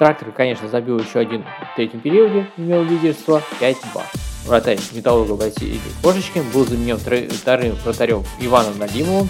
Трактор, 0.00 0.32
конечно, 0.32 0.66
забил 0.66 0.98
еще 0.98 1.18
один 1.18 1.42
в 1.42 1.76
третьем 1.76 2.00
периоде, 2.00 2.46
имел 2.56 2.82
лидерство 2.82 3.42
5-2. 3.60 3.76
Вратарь 4.46 4.78
Металлурга 4.92 5.32
Василий 5.32 5.78
Кошечкин 6.02 6.42
был 6.54 6.64
заменен 6.64 6.96
вторым 6.96 7.74
вратарем 7.84 8.24
Иваном 8.40 8.78
Надимовым. 8.78 9.28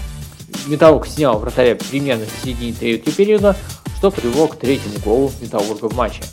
Металлург 0.67 1.07
снял 1.07 1.37
вратаря 1.39 1.75
примерно 1.75 2.23
в 2.23 2.41
середине 2.41 2.71
третьего 2.71 3.11
периода, 3.13 3.57
что 3.97 4.11
привело 4.11 4.47
к 4.47 4.55
третьему 4.55 4.97
голу 5.03 5.29
Металлурга 5.41 5.89
в 5.89 5.97
матче. 5.97 6.23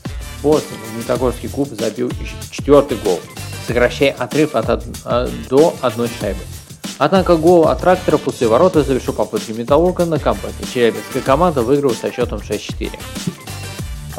После 0.40 0.76
Метагорский 0.96 1.48
клуб 1.48 1.70
забил 1.70 2.08
четвертый 2.52 2.96
гол, 2.98 3.18
сокращая 3.66 4.12
отрыв 4.12 4.54
от 4.54 4.70
од... 4.70 4.84
А, 5.04 5.28
до 5.50 5.74
одной 5.80 6.08
шайбы. 6.20 6.38
Однако 6.98 7.36
гол 7.36 7.66
от 7.66 7.80
трактора 7.80 8.18
после 8.18 8.46
ворота 8.46 8.84
завершил 8.84 9.14
попытки 9.14 9.50
Металлурга 9.50 10.04
на 10.04 10.20
кампэке. 10.20 10.64
Челябинская 10.72 11.22
команда 11.22 11.62
выиграла 11.62 11.94
со 11.94 12.12
счетом 12.12 12.38
6-4. 12.38 12.90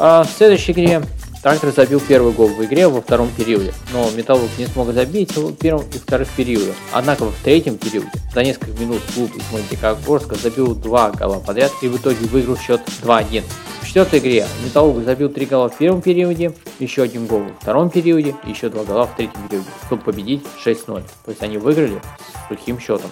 А 0.02 0.24
в 0.24 0.30
следующей 0.30 0.72
игре 0.72 1.02
Трактор 1.42 1.72
забил 1.72 2.00
первый 2.00 2.32
гол 2.32 2.48
в 2.48 2.64
игре 2.64 2.88
во 2.88 3.02
втором 3.02 3.30
периоде, 3.30 3.72
но 3.92 4.10
Металлург 4.10 4.50
не 4.58 4.66
смог 4.66 4.92
забить 4.92 5.34
в 5.34 5.54
первом 5.54 5.84
и 5.94 5.98
вторых 5.98 6.28
периодах. 6.30 6.74
Однако 6.92 7.24
в 7.26 7.34
третьем 7.42 7.76
периоде 7.76 8.10
за 8.34 8.42
несколько 8.42 8.78
минут 8.78 9.00
клуб 9.14 9.30
из 9.34 9.52
Монтикогорска 9.52 10.36
забил 10.36 10.74
два 10.74 11.10
гола 11.10 11.38
подряд 11.38 11.72
и 11.82 11.88
в 11.88 11.96
итоге 11.96 12.26
выиграл 12.26 12.58
счет 12.58 12.82
2-1. 13.02 13.42
В 13.80 13.86
четвертой 13.86 14.18
игре 14.18 14.46
Металлург 14.64 15.04
забил 15.04 15.30
три 15.30 15.44
гола 15.44 15.70
в 15.70 15.76
первом 15.78 16.02
периоде, 16.02 16.52
еще 16.78 17.02
один 17.02 17.26
гол 17.26 17.40
во 17.40 17.52
втором 17.60 17.88
периоде 17.88 18.34
и 18.44 18.50
еще 18.50 18.68
два 18.68 18.84
гола 18.84 19.06
в 19.06 19.16
третьем 19.16 19.48
периоде, 19.48 19.66
чтобы 19.86 20.02
победить 20.02 20.42
6-0. 20.64 20.86
То 20.86 21.02
есть 21.28 21.42
они 21.42 21.56
выиграли 21.56 22.00
с 22.44 22.48
сухим 22.48 22.78
счетом. 22.80 23.10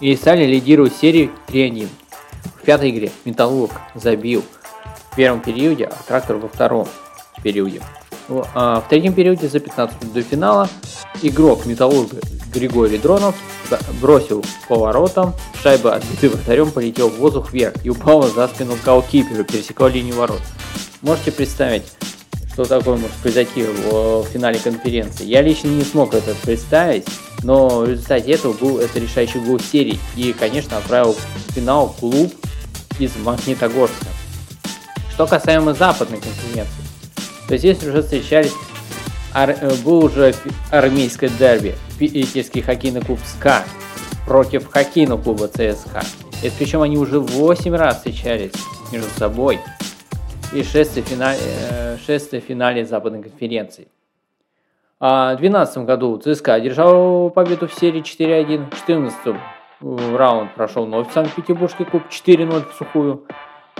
И 0.00 0.14
стали 0.16 0.44
лидировать 0.44 0.94
серии 0.94 1.30
3-1. 1.48 1.88
В 2.56 2.62
пятой 2.62 2.90
игре 2.90 3.10
Металлург 3.24 3.72
забил 3.94 4.44
в 5.10 5.16
первом 5.16 5.40
периоде, 5.40 5.84
а 5.84 5.96
трактор 6.06 6.36
во 6.36 6.48
втором 6.48 6.88
периоде. 7.42 7.82
А, 8.54 8.80
в 8.80 8.88
третьем 8.88 9.12
периоде 9.12 9.48
за 9.48 9.58
15 9.58 10.02
минут 10.02 10.14
до 10.14 10.22
финала 10.22 10.68
игрок 11.22 11.66
Металлурга 11.66 12.18
Григорий 12.52 12.98
Дронов 12.98 13.34
бросил 14.00 14.44
поворотом, 14.68 15.34
шайба 15.62 15.94
отбитым 15.94 16.30
вратарем 16.30 16.70
полетела 16.70 17.08
в 17.08 17.16
воздух 17.18 17.52
вверх 17.52 17.74
и 17.84 17.90
упала 17.90 18.28
за 18.28 18.48
спину 18.48 18.76
голкипера, 18.84 19.44
пересекла 19.44 19.88
линию 19.88 20.16
ворот. 20.16 20.40
Можете 21.02 21.32
представить, 21.32 21.84
что 22.52 22.64
такое 22.64 22.96
может 22.96 23.16
произойти 23.16 23.62
в, 23.62 24.22
в 24.22 24.26
финале 24.26 24.58
конференции. 24.58 25.24
Я 25.24 25.42
лично 25.42 25.68
не 25.68 25.84
смог 25.84 26.14
это 26.14 26.34
представить, 26.42 27.06
но 27.42 27.80
в 27.80 27.88
результате 27.88 28.32
этого 28.32 28.52
был 28.52 28.78
это 28.78 28.98
решающий 28.98 29.38
гол 29.38 29.60
серии. 29.60 29.98
И, 30.16 30.32
конечно, 30.32 30.76
отправил 30.76 31.14
в 31.14 31.52
финал 31.52 31.94
клуб 31.98 32.32
из 32.98 33.16
Магнитогорска. 33.16 34.06
Что 35.20 35.26
касаемо 35.26 35.74
западной 35.74 36.18
конференции, 36.18 36.82
то 37.46 37.54
здесь 37.58 37.84
уже 37.84 38.00
встречались, 38.00 38.54
ар, 39.34 39.50
э, 39.50 39.74
был 39.84 40.06
уже 40.06 40.32
армейское 40.70 41.28
дерби, 41.28 41.74
питерский 41.98 42.62
хоккейный 42.62 43.02
клуб 43.02 43.18
СКА 43.26 43.64
против 44.26 44.70
хоккейного 44.70 45.20
клуба 45.20 45.48
ЦСКА. 45.48 46.00
Это 46.42 46.54
причем 46.58 46.80
они 46.80 46.96
уже 46.96 47.20
8 47.20 47.76
раз 47.76 47.98
встречались 47.98 48.52
между 48.92 49.10
собой 49.10 49.60
и 50.54 50.62
шестое 50.62 51.04
финале, 51.04 51.38
э, 51.70 51.98
шестое 51.98 52.40
финале 52.40 52.86
западной 52.86 53.22
конференции. 53.22 53.88
А 55.00 55.34
в 55.34 55.40
2012 55.40 55.84
году 55.84 56.16
ЦСКА 56.16 56.54
одержал 56.54 57.28
победу 57.28 57.68
в 57.68 57.74
серии 57.74 58.00
4-1. 58.00 58.70
В 58.70 58.86
2014 58.86 59.36
раунд 60.16 60.54
прошел 60.54 60.86
вновь 60.86 61.12
Санкт-Петербургский 61.12 61.84
клуб 61.84 62.04
4-0 62.10 62.64
в 62.70 62.74
сухую. 62.74 63.26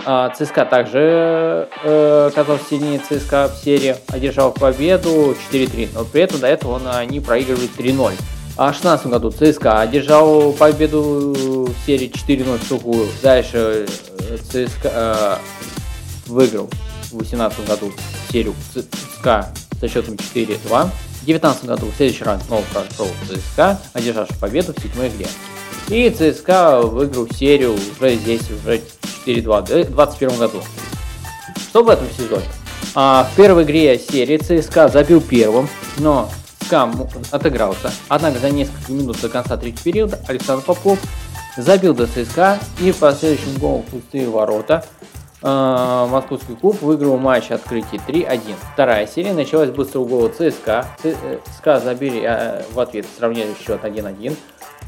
А 0.03 0.29
ЦСКА 0.29 0.65
также 0.65 1.69
э, 1.83 2.27
оказался 2.31 2.63
сильнее 2.69 2.99
ЦСКА 2.99 3.49
в 3.49 3.63
серии, 3.63 3.95
одержал 4.07 4.51
победу 4.51 5.35
4-3, 5.51 5.89
но 5.93 6.05
при 6.05 6.21
этом 6.21 6.39
до 6.39 6.47
этого 6.47 6.73
он, 6.73 6.87
они 6.87 7.19
проигрывали 7.19 7.69
3-0. 7.77 8.13
А 8.57 8.71
в 8.71 8.81
2016 8.81 9.07
году 9.07 9.31
ЦСКА 9.31 9.81
одержал 9.81 10.53
победу 10.53 11.33
в 11.67 11.85
серии 11.85 12.09
4-0 12.09 12.57
в 12.57 12.63
сухую. 12.63 13.07
Дальше 13.21 13.85
э, 14.19 14.37
ЦСКА 14.37 14.91
э, 14.93 15.35
выиграл 16.27 16.67
в 17.11 17.17
2018 17.17 17.67
году 17.67 17.91
серию 18.31 18.55
ЦСКА 18.73 19.49
со 19.79 19.87
счетом 19.87 20.15
4-2. 20.15 20.57
В 20.67 21.25
2019 21.25 21.65
году 21.65 21.85
в 21.85 21.95
следующий 21.95 22.23
раз 22.23 22.43
снова 22.47 22.63
прошел 22.73 23.07
ЦСКА, 23.29 23.79
одержавший 23.93 24.35
победу 24.37 24.73
в 24.73 24.81
седьмой 24.81 25.09
игре. 25.09 25.27
И 25.91 26.09
ЦСКА 26.09 26.83
выиграл 26.83 27.27
серию 27.27 27.73
уже 27.73 28.15
здесь, 28.15 28.49
уже 28.49 28.79
4-2 29.25 29.61
в 29.61 29.65
2021 29.65 30.39
году. 30.39 30.61
Что 31.57 31.83
в 31.83 31.89
этом 31.89 32.07
сезоне? 32.17 32.45
А, 32.95 33.27
в 33.29 33.35
первой 33.35 33.63
игре 33.63 33.99
серии 33.99 34.37
ЦСКА 34.37 34.87
забил 34.87 35.19
первым, 35.19 35.67
но 35.97 36.29
ЦСКА 36.61 36.89
отыгрался. 37.31 37.91
Однако 38.07 38.39
за 38.39 38.51
несколько 38.51 38.89
минут 38.89 39.19
до 39.19 39.27
конца 39.27 39.57
третьего 39.57 39.83
периода 39.83 40.19
Александр 40.29 40.63
Попов 40.63 40.97
забил 41.57 41.93
до 41.93 42.07
ЦСКА 42.07 42.59
и 42.79 42.93
по 42.93 43.11
следующему 43.11 43.59
голу 43.59 43.83
пустые 43.91 44.29
ворота 44.29 44.85
э, 45.43 46.07
московский 46.09 46.55
клуб 46.55 46.81
выиграл 46.81 47.17
матч 47.17 47.51
открытия 47.51 47.99
3-1. 48.07 48.41
Вторая 48.73 49.07
серия 49.07 49.33
началась 49.33 49.71
быстрого 49.71 50.05
гола 50.05 50.29
ЦСКА. 50.29 50.85
ЦСКА 51.01 51.81
забили 51.81 52.21
э, 52.23 52.63
в 52.71 52.79
ответ, 52.79 53.05
сравняли 53.17 53.53
счет 53.61 53.83
1-1. 53.83 54.37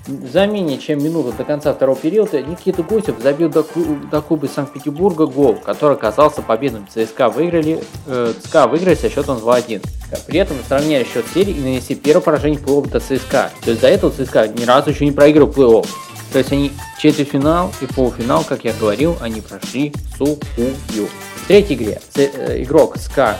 За 0.06 0.46
менее 0.48 0.80
чем 0.80 1.02
минуту 1.02 1.32
до 1.32 1.46
конца 1.46 1.74
второго 1.74 1.98
периода 1.98 2.42
Никита 2.42 2.84
Гусев 2.84 3.22
забил 3.22 3.48
до, 3.48 3.66
до 4.12 4.22
клуба 4.22 4.48
Санкт-Петербурга 4.48 5.28
гол, 5.28 5.56
который 5.56 5.96
оказался 5.96 6.42
победным. 6.42 6.88
ЦСКА 6.94 7.30
выиграли, 7.30 7.82
э, 8.08 8.34
ЦСКА 8.44 8.68
выиграли 8.68 8.96
со 8.96 9.10
счетом 9.10 9.38
2-1. 9.38 9.82
При 10.28 10.40
этом 10.40 10.58
сравняли 10.68 11.06
счет 11.06 11.26
серии 11.34 11.54
и 11.54 11.62
нанесли 11.62 11.96
первое 11.96 12.22
поражение 12.22 12.60
плей-офф 12.60 12.90
до 12.90 13.00
ЦСКА. 13.00 13.52
То 13.64 13.70
есть 13.72 13.82
до 13.82 13.88
этого 13.88 14.12
ЦСКА 14.12 14.50
ни 14.50 14.66
разу 14.66 14.90
еще 14.90 15.06
не 15.06 15.14
проиграл 15.14 15.48
плей-офф. 15.48 15.88
То 16.34 16.40
есть 16.40 16.52
они 16.52 16.72
четвертьфинал 17.00 17.72
и 17.80 17.86
полуфинал, 17.86 18.44
как 18.44 18.66
я 18.66 18.74
говорил, 18.74 19.16
они 19.22 19.40
прошли 19.40 19.94
сухую. 20.18 21.08
В 21.36 21.48
третьей 21.48 21.78
игре 21.78 22.02
э, 22.16 22.62
игрок 22.62 22.98
СКА 22.98 23.38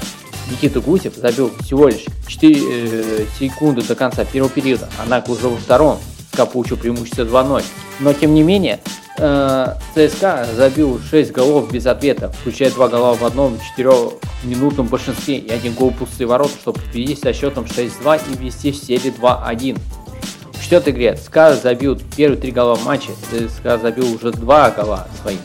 Никита 0.50 0.80
Гусев 0.80 1.16
забил 1.16 1.52
всего 1.62 1.90
лишь 1.90 2.06
4 2.28 2.56
э, 2.56 3.26
секунды 3.38 3.82
до 3.82 3.96
конца 3.96 4.24
первого 4.24 4.52
периода, 4.52 4.90
однако 5.02 5.32
уже 5.32 5.50
во 5.50 5.58
втором 5.58 6.00
ЦСКА 6.34 6.46
получил 6.48 6.78
преимущество 6.78 7.24
2-0. 7.24 7.64
Но 8.00 8.14
тем 8.14 8.34
не 8.34 8.44
менее, 8.44 8.80
э, 9.20 9.68
ЦСКА 9.96 10.48
забил 10.56 11.00
6 11.00 11.32
голов 11.32 11.72
без 11.72 11.86
ответа, 11.86 12.30
включая 12.30 12.72
2 12.72 12.88
гола 12.88 13.14
в 13.14 13.24
одном 13.24 13.58
4-минутном 13.78 14.88
большинстве 14.88 15.38
и 15.38 15.52
один 15.52 15.74
гол 15.74 15.92
пустые 15.92 16.28
ворота, 16.28 16.54
чтобы 16.60 16.80
победить 16.80 17.20
со 17.20 17.34
счетом 17.34 17.66
6-2 17.66 18.22
и 18.32 18.38
ввести 18.38 18.72
в 18.72 18.76
серии 18.76 19.14
2-1. 19.14 19.78
В 20.54 20.64
четвертой 20.64 20.94
игре 20.94 21.16
ЦСКА 21.16 21.54
забил 21.56 22.00
первые 22.18 22.40
три 22.40 22.52
гола 22.52 22.76
в 22.76 22.86
матче, 22.86 23.12
ЦСКА 23.30 23.78
забил 23.78 24.16
уже 24.16 24.32
два 24.32 24.72
гола 24.72 25.08
своим, 25.22 25.40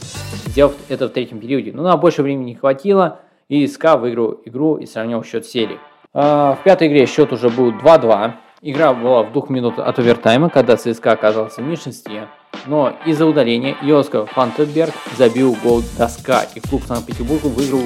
сделав 0.47 0.73
это 0.89 1.09
в 1.09 1.11
третьем 1.11 1.41
периоде. 1.41 1.73
Но 1.75 1.83
на 1.83 1.97
больше 1.97 2.23
времени 2.23 2.51
не 2.51 2.55
хватило, 2.55 3.21
и 3.49 3.67
ЦСКА 3.67 3.97
выиграл 3.97 4.41
игру 4.45 4.77
и 4.77 4.87
сравнял 4.87 5.23
счет 5.25 5.45
серии. 5.45 5.79
А, 6.15 6.55
в 6.55 6.65
пятой 6.65 6.89
игре 6.89 7.07
счет 7.07 7.33
уже 7.33 7.51
был 7.51 7.73
2-2. 7.73 8.33
Игра 8.61 8.93
была 8.93 9.23
в 9.23 9.33
двух 9.33 9.51
минут 9.51 9.79
от 9.79 9.99
овертайма, 10.01 10.51
когда 10.51 10.77
ЦСКА 10.77 11.13
оказался 11.13 11.61
в 11.61 11.65
меньшинстве. 11.65 12.27
Но 12.67 12.93
из-за 13.07 13.25
удаления 13.25 13.77
Йоска 13.83 14.27
Фантеберг 14.27 14.93
забил 15.17 15.57
гол 15.63 15.83
доска, 15.97 16.45
и 16.57 16.61
клуб 16.61 16.83
Санкт-Петербурга 16.89 17.47
выиграл 17.47 17.83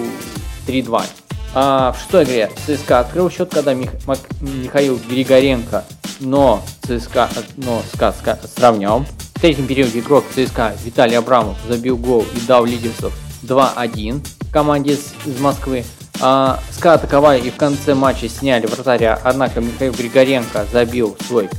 3-2. 0.67 1.03
А 1.55 1.93
в 1.93 1.99
шестой 1.99 2.25
игре 2.25 2.51
ЦСКА 2.67 3.01
открыл 3.01 3.31
счет, 3.31 3.51
когда 3.53 3.75
Мих... 3.75 3.91
Михаил 4.41 4.99
Григоренко, 5.11 5.85
но 6.21 6.63
ЦСКА, 6.85 7.29
но 7.59 7.83
ЦСКА, 7.93 8.13
ЦСКА 8.13 8.39
сравнял. 8.57 9.05
В 9.35 9.41
третьем 9.43 9.67
периоде 9.67 9.99
игрок 9.99 10.25
ЦСКА 10.35 10.73
Виталий 10.83 11.19
Абрамов 11.19 11.59
забил 11.69 11.99
гол 11.99 12.25
и 12.35 12.47
дал 12.47 12.65
лидерство 12.65 13.11
2-1 13.43 14.25
команде 14.51 14.93
из 15.27 15.39
Москвы. 15.39 15.85
А, 16.25 16.61
СКА 16.71 16.95
атаковали 16.95 17.41
и 17.41 17.51
в 17.51 17.57
конце 17.57 17.95
матча 17.95 18.29
сняли 18.29 18.67
вратаря, 18.67 19.19
однако 19.25 19.61
Михаил 19.61 19.93
Григоренко 19.93 20.67
забил 20.73 21.17
свой 21.27 21.51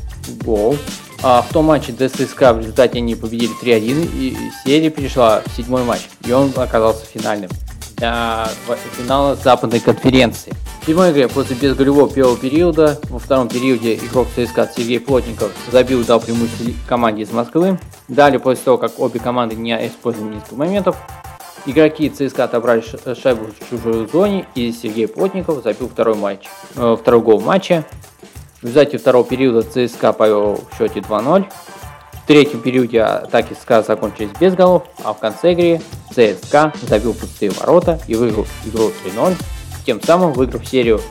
гол. 0.44 0.78
А 1.22 1.42
в 1.42 1.54
том 1.54 1.66
матче 1.66 1.92
ДССК 1.92 2.54
в 2.54 2.60
результате 2.60 3.00
они 3.00 3.16
победили 3.16 3.54
3-1 3.62 4.10
и 4.14 4.38
серия 4.66 4.90
перешла 4.90 5.42
в 5.46 5.56
седьмой 5.56 5.84
матч, 5.84 6.02
и 6.26 6.32
он 6.32 6.52
оказался 6.56 7.06
финальным 7.06 7.50
для 7.98 8.50
финала 8.98 9.36
западной 9.36 9.80
конференции. 9.80 10.54
В 10.82 10.86
седьмой 10.86 11.12
игре 11.12 11.28
после 11.28 11.56
безголевого 11.56 12.10
первого 12.10 12.38
периода, 12.38 13.00
во 13.10 13.20
втором 13.20 13.48
периоде 13.48 13.96
игрок 13.96 14.28
ЦСКА 14.36 14.70
Сергей 14.76 15.00
Плотников 15.00 15.52
забил 15.72 16.02
и 16.02 16.04
дал 16.04 16.20
преимущество 16.20 16.72
команде 16.88 17.24
из 17.24 17.32
Москвы. 17.32 17.80
Далее, 18.10 18.40
после 18.40 18.64
того, 18.66 18.78
как 18.78 19.00
обе 19.00 19.20
команды 19.20 19.56
не 19.56 19.72
использовали 19.88 20.36
несколько 20.36 20.56
моментов, 20.56 20.98
игроки 21.66 22.10
ЦСКА 22.10 22.46
отобрали 22.46 22.84
шайбу 23.16 23.46
в 23.46 23.70
чужой 23.70 24.08
зоне, 24.08 24.46
и 24.56 24.72
Сергей 24.72 25.08
Плотников 25.08 25.64
забил 25.64 25.90
второй, 25.90 26.16
матч, 26.16 26.48
э, 26.76 26.98
второй 27.00 27.22
гол 27.22 27.40
в 27.40 27.46
матче. 27.46 27.86
В 28.62 28.64
результате 28.64 28.98
второго 28.98 29.26
периода 29.26 29.64
ЦСКА 29.64 30.14
повел 30.14 30.56
в 30.72 30.78
счете 30.78 31.02
2-0. 31.02 31.46
В 32.14 32.28
третьем 32.28 32.62
периоде 32.62 33.02
атаки 33.02 33.54
СКА 33.60 33.84
закончились 33.84 34.30
без 34.40 34.56
голов, 34.56 34.84
а 35.04 35.14
в 35.14 35.20
конце 35.20 35.52
игры 35.52 35.82
ЦСКА 36.12 36.74
забил 36.84 37.14
пустые 37.14 37.52
ворота 37.52 38.00
и 38.08 38.16
выиграл 38.16 38.48
игру 38.66 38.92
3-0, 39.06 39.36
тем 39.86 40.02
самым 40.02 40.32
выиграв 40.32 40.66
серию 40.66 41.02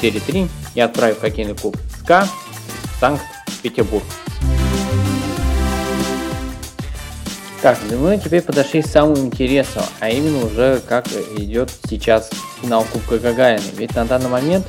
4-3 0.00 0.48
и 0.74 0.80
отправив 0.80 1.20
хоккейный 1.20 1.56
клуб 1.56 1.76
СКА 1.98 2.26
в 2.26 3.00
Санкт-Петербург. 3.00 4.04
Так, 7.62 7.78
мы 7.96 8.18
теперь 8.18 8.42
подошли 8.42 8.82
к 8.82 8.86
самому 8.88 9.18
интересному, 9.18 9.86
а 10.00 10.08
именно 10.08 10.44
уже 10.44 10.80
как 10.88 11.06
идет 11.38 11.70
сейчас 11.88 12.28
финал 12.60 12.84
Кубка 12.92 13.20
Гагарина. 13.20 13.62
Ведь 13.76 13.94
на 13.94 14.04
данный 14.04 14.28
момент 14.28 14.66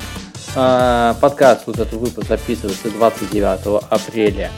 э, 0.54 1.14
подкаст, 1.20 1.62
вот 1.66 1.80
этот 1.80 1.92
выпуск 1.94 2.28
записывается 2.28 2.90
29 2.90 3.82
апреля 3.90 4.48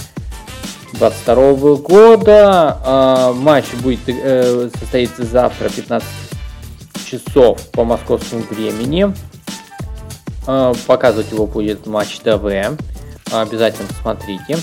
22 0.93 1.77
года. 1.77 2.79
Э, 2.85 3.33
матч 3.33 3.73
будет 3.83 4.01
э, 4.07 4.69
состоится 4.81 5.25
завтра 5.25 5.71
15 5.71 6.07
часов 7.07 7.59
по 7.71 7.85
московскому 7.85 8.43
времени. 8.43 9.15
Э, 10.47 10.75
показывать 10.87 11.33
его 11.33 11.47
будет 11.47 11.87
Матч 11.87 12.19
ТВ. 12.19 12.45
Обязательно 13.33 13.89
посмотрите. 13.89 14.59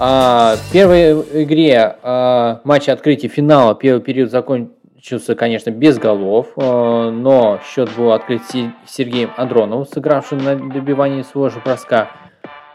А, 0.00 0.56
в 0.56 0.72
первой 0.72 1.12
игре 1.42 1.96
а, 2.02 2.60
матча 2.62 2.92
открытия 2.92 3.26
финала 3.26 3.74
первый 3.74 4.00
период 4.00 4.30
закончился, 4.30 5.34
конечно, 5.34 5.70
без 5.70 5.98
голов, 5.98 6.48
а, 6.56 7.10
но 7.10 7.58
счет 7.68 7.90
был 7.96 8.12
открыт 8.12 8.42
Сергеем 8.86 9.30
Андроновым, 9.36 9.86
сыгравшим 9.86 10.38
на 10.38 10.54
добивании 10.54 11.22
своего 11.22 11.48
же 11.50 11.60
броска. 11.64 12.10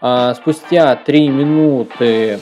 А, 0.02 0.34
спустя 0.34 0.98
три 0.98 1.30
минуты 1.30 2.40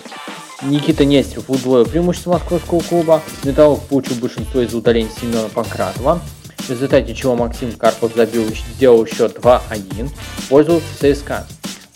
Никита 0.63 1.05
Нестеров 1.05 1.47
удвоил 1.47 1.85
преимущество 1.85 2.31
московского 2.31 2.79
клуба. 2.79 3.21
Металлург 3.43 3.81
получил 3.83 4.15
большинство 4.15 4.61
из 4.61 4.73
удалений 4.73 5.09
Семена 5.09 5.47
Панкратова. 5.53 6.19
В 6.57 6.69
результате 6.71 7.13
чего 7.13 7.35
Максим 7.35 7.71
Карпов 7.73 8.15
забил, 8.15 8.45
сделал 8.45 9.05
счет 9.05 9.37
2-1 9.37 10.07
в 10.07 10.49
пользу 10.49 10.81
ЦСКА. 10.99 11.45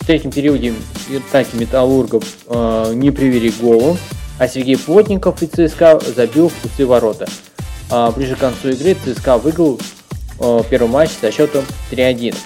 В 0.06 0.08
третьем 0.08 0.30
периоде 0.30 0.72
атаки 1.28 1.56
Металлургов 1.56 2.22
э, 2.46 2.92
не 2.94 3.10
привели 3.10 3.50
голу, 3.50 3.98
а 4.38 4.46
Сергей 4.46 4.78
Плотников 4.78 5.42
и 5.42 5.48
ЦСКА 5.48 5.98
забил 6.14 6.48
в 6.48 6.52
пустые 6.52 6.86
ворота. 6.86 7.26
А 7.90 8.12
ближе 8.12 8.36
к 8.36 8.38
концу 8.38 8.68
игры 8.68 8.94
ЦСКА 8.94 9.36
выиграл 9.36 9.80
э, 10.38 10.60
первый 10.70 10.88
матч 10.88 11.10
со 11.20 11.32
счетом 11.32 11.64
3-1. 11.90 12.36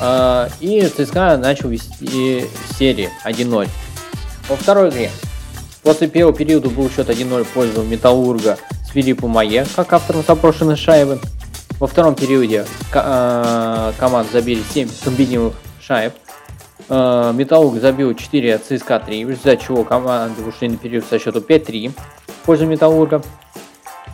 Э, 0.00 0.48
и 0.58 0.80
ЦСКА 0.88 1.36
начал 1.36 1.68
вести 1.68 2.46
серии 2.76 3.08
1-0. 3.24 3.68
Во 4.48 4.56
второй 4.56 4.90
игре 4.90 5.08
после 5.84 6.08
первого 6.08 6.36
периода 6.36 6.68
был 6.68 6.90
счет 6.90 7.10
1-0 7.10 7.44
в 7.44 7.48
пользу 7.50 7.84
Металлурга 7.84 8.58
с 8.84 8.90
Филиппом 8.90 9.30
Мае, 9.30 9.64
как 9.76 9.92
автором 9.92 10.24
запрошенной 10.26 10.74
шайбы. 10.74 11.20
Во 11.78 11.86
втором 11.86 12.16
периоде 12.16 12.66
э, 12.92 13.92
команд 14.00 14.32
забили 14.32 14.64
7 14.74 14.88
комбинированных 15.04 15.54
шайб. 15.82 16.12
Э, 16.88 17.32
Металлург 17.34 17.80
забил 17.80 18.14
4 18.14 18.54
от 18.54 18.64
ЦСКА 18.64 19.00
3, 19.00 19.24
в 19.24 19.30
результате 19.30 19.64
чего 19.64 19.84
команды 19.84 20.42
ушли 20.42 20.68
на 20.68 20.76
период 20.76 21.04
со 21.04 21.18
счету 21.18 21.40
5-3 21.40 21.92
в 22.26 22.46
пользу 22.46 22.66
Металлурга. 22.66 23.22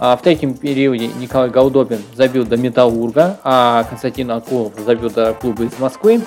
А 0.01 0.17
в 0.17 0.23
третьем 0.23 0.55
периоде 0.55 1.09
Николай 1.09 1.51
Гаудобин 1.51 2.01
забил 2.15 2.47
до 2.47 2.57
Металлурга, 2.57 3.41
а 3.43 3.85
Константин 3.85 4.31
Акулов 4.31 4.75
забил 4.79 5.11
до 5.11 5.35
клуба 5.35 5.65
из 5.65 5.77
Москвы. 5.79 6.21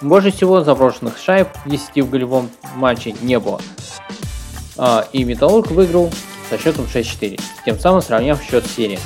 Больше 0.00 0.30
всего 0.30 0.62
заброшенных 0.62 1.18
шайб 1.18 1.48
10 1.66 2.04
в 2.04 2.10
голевом 2.10 2.48
матче 2.76 3.14
не 3.20 3.38
было. 3.38 3.60
А, 4.78 5.06
и 5.12 5.24
Металлург 5.24 5.70
выиграл 5.70 6.10
со 6.48 6.56
счетом 6.56 6.86
6-4, 6.86 7.38
тем 7.66 7.78
самым 7.78 8.00
сравняв 8.00 8.42
счет 8.42 8.66
серии. 8.66 8.98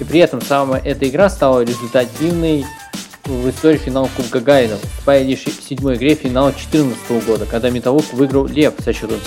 И 0.00 0.04
при 0.04 0.18
этом 0.18 0.40
самая 0.40 0.80
эта 0.80 1.08
игра 1.08 1.30
стала 1.30 1.60
результативной 1.60 2.66
в 3.30 3.48
истории 3.48 3.78
финала 3.78 4.08
Кубка 4.16 4.40
Гагарина, 4.40 4.76
уступая 4.76 5.22
лишь 5.22 5.44
в 5.44 5.62
седьмой 5.62 5.96
игре 5.96 6.14
финала 6.14 6.50
2014 6.50 7.26
года, 7.26 7.46
когда 7.46 7.70
Металлург 7.70 8.06
выиграл 8.12 8.46
Лев 8.46 8.74
со 8.84 8.92
счетом 8.92 9.18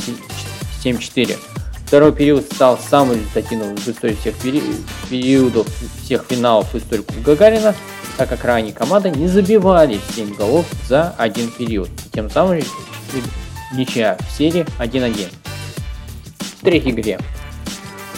7-4. 0.83 1.37
Второй 1.85 2.13
период 2.13 2.45
стал 2.45 2.77
самым 2.77 3.17
результативным 3.17 3.75
в 3.75 3.87
истории 3.87 4.15
всех 4.15 4.35
пери 4.35 4.61
периодов, 5.09 5.67
всех 6.03 6.25
финалов 6.27 6.73
в 6.73 6.77
истории 6.77 7.03
Кубка 7.03 7.21
Гагарина, 7.21 7.75
так 8.17 8.29
как 8.29 8.43
ранее 8.43 8.73
команды 8.73 9.09
не 9.11 9.27
забивали 9.27 9.99
7 10.15 10.35
голов 10.35 10.65
за 10.87 11.15
один 11.17 11.49
период. 11.51 11.89
Тем 12.11 12.29
самым 12.29 12.61
ничья 13.73 14.17
в 14.19 14.37
серии 14.37 14.65
1-1. 14.79 15.27
В 16.39 16.65
третьей 16.65 16.91
игре 16.91 17.19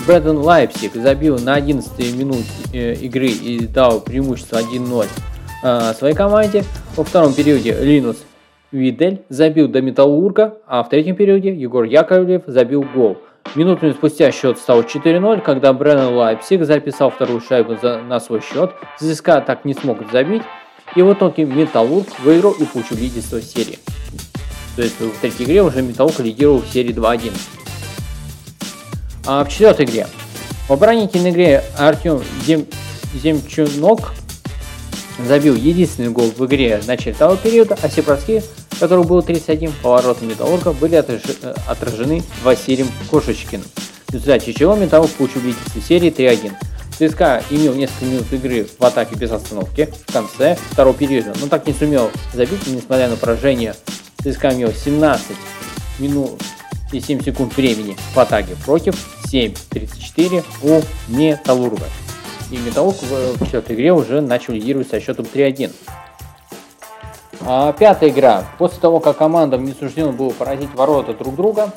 Брэндон 0.05 0.37
Лайпсик 0.37 0.93
забил 0.95 1.39
на 1.39 1.55
11 1.55 2.15
минут 2.15 2.45
э, 2.73 2.93
игры 2.95 3.27
и 3.27 3.65
дал 3.65 4.01
преимущество 4.01 4.61
1-0 4.61 5.07
э, 5.65 5.93
своей 5.97 6.15
команде. 6.15 6.63
Во 6.95 7.03
втором 7.03 7.33
периоде 7.33 7.75
Линус 7.81 8.17
Видель 8.71 9.23
забил 9.29 9.67
до 9.67 9.81
Металлурга, 9.81 10.57
а 10.67 10.83
в 10.83 10.89
третьем 10.89 11.15
периоде 11.15 11.53
Егор 11.53 11.83
Яковлев 11.83 12.43
забил 12.45 12.85
гол. 12.93 13.17
Минутами 13.55 13.91
спустя 13.91 14.31
счет 14.31 14.57
стал 14.57 14.81
4-0, 14.81 15.41
когда 15.41 15.71
Брэндон 15.71 16.15
Лайпсик 16.15 16.65
записал 16.65 17.09
вторую 17.09 17.41
шайбу 17.41 17.77
за, 17.81 17.99
на 17.99 18.19
свой 18.19 18.41
счет. 18.41 18.71
ЦСКА 18.99 19.41
так 19.41 19.65
не 19.65 19.73
смог 19.73 19.99
забить. 20.11 20.41
И 20.95 21.01
в 21.01 21.13
итоге 21.13 21.45
Металлург 21.45 22.07
выиграл 22.19 22.51
и 22.51 22.65
получил 22.65 22.97
лидерство 22.97 23.41
серии. 23.41 23.79
То 24.75 24.81
есть 24.81 24.99
в 24.99 25.19
третьей 25.21 25.45
игре 25.45 25.63
уже 25.63 25.81
Металлург 25.81 26.19
лидировал 26.19 26.61
в 26.61 26.67
серии 26.67 26.93
2-1. 26.93 27.31
А 29.27 29.43
в 29.43 29.49
четвертой 29.49 29.85
игре 29.85 30.07
в 30.67 30.71
оборонительной 30.71 31.31
игре 31.31 31.63
Артем 31.77 32.21
Зем... 32.45 32.65
Земчёнок 33.13 34.11
забил 35.19 35.55
единственный 35.55 36.09
гол 36.09 36.31
в 36.35 36.45
игре 36.45 36.79
в 36.81 36.87
начале 36.87 37.15
того 37.15 37.35
периода, 37.35 37.77
а 37.81 37.89
Сепарский 37.89 38.41
которых 38.79 39.07
было 39.07 39.21
31 39.21 39.71
поворотом 39.81 40.27
Металлурга, 40.27 40.73
были 40.73 40.95
э, 40.95 41.53
отражены 41.67 42.23
Василием 42.43 42.87
Кошечкиным. 43.09 43.65
В 44.07 44.13
результате 44.13 44.53
чего 44.53 44.75
Металлург 44.75 45.11
получил 45.11 45.41
лидерство 45.41 45.81
серии 45.81 46.11
3-1. 46.11 46.53
ЦСКА 46.97 47.43
имел 47.49 47.73
несколько 47.73 48.05
минут 48.05 48.31
игры 48.31 48.67
в 48.79 48.83
атаке 48.83 49.15
без 49.15 49.31
остановки 49.31 49.89
в 50.07 50.13
конце 50.13 50.57
второго 50.71 50.95
периода, 50.95 51.33
но 51.41 51.47
так 51.47 51.67
не 51.67 51.73
сумел 51.73 52.09
забить, 52.33 52.65
несмотря 52.67 53.09
на 53.09 53.17
поражение. 53.17 53.75
ЦСКА 54.23 54.53
имел 54.53 54.71
17 54.71 55.25
минут 55.99 56.41
и 56.93 57.01
7 57.01 57.23
секунд 57.23 57.55
времени 57.57 57.97
в 58.13 58.19
атаке 58.19 58.55
против 58.65 58.95
7.34 59.25 60.43
у 60.63 60.81
Металлурга. 61.09 61.85
И 62.55 62.57
Металлург 62.57 62.95
в 63.01 63.45
четвертой 63.45 63.75
игре 63.75 63.91
уже 63.91 64.21
начал 64.21 64.53
лидировать 64.53 64.87
со 64.87 65.01
счетом 65.01 65.25
3-1. 65.25 65.73
А, 67.41 67.73
пятая 67.73 68.09
игра. 68.09 68.45
После 68.57 68.79
того, 68.79 69.01
как 69.01 69.17
командам 69.17 69.65
не 69.65 69.73
суждено 69.73 70.13
было 70.13 70.29
поразить 70.29 70.73
ворота 70.73 71.13
друг 71.13 71.35
друга 71.35 71.73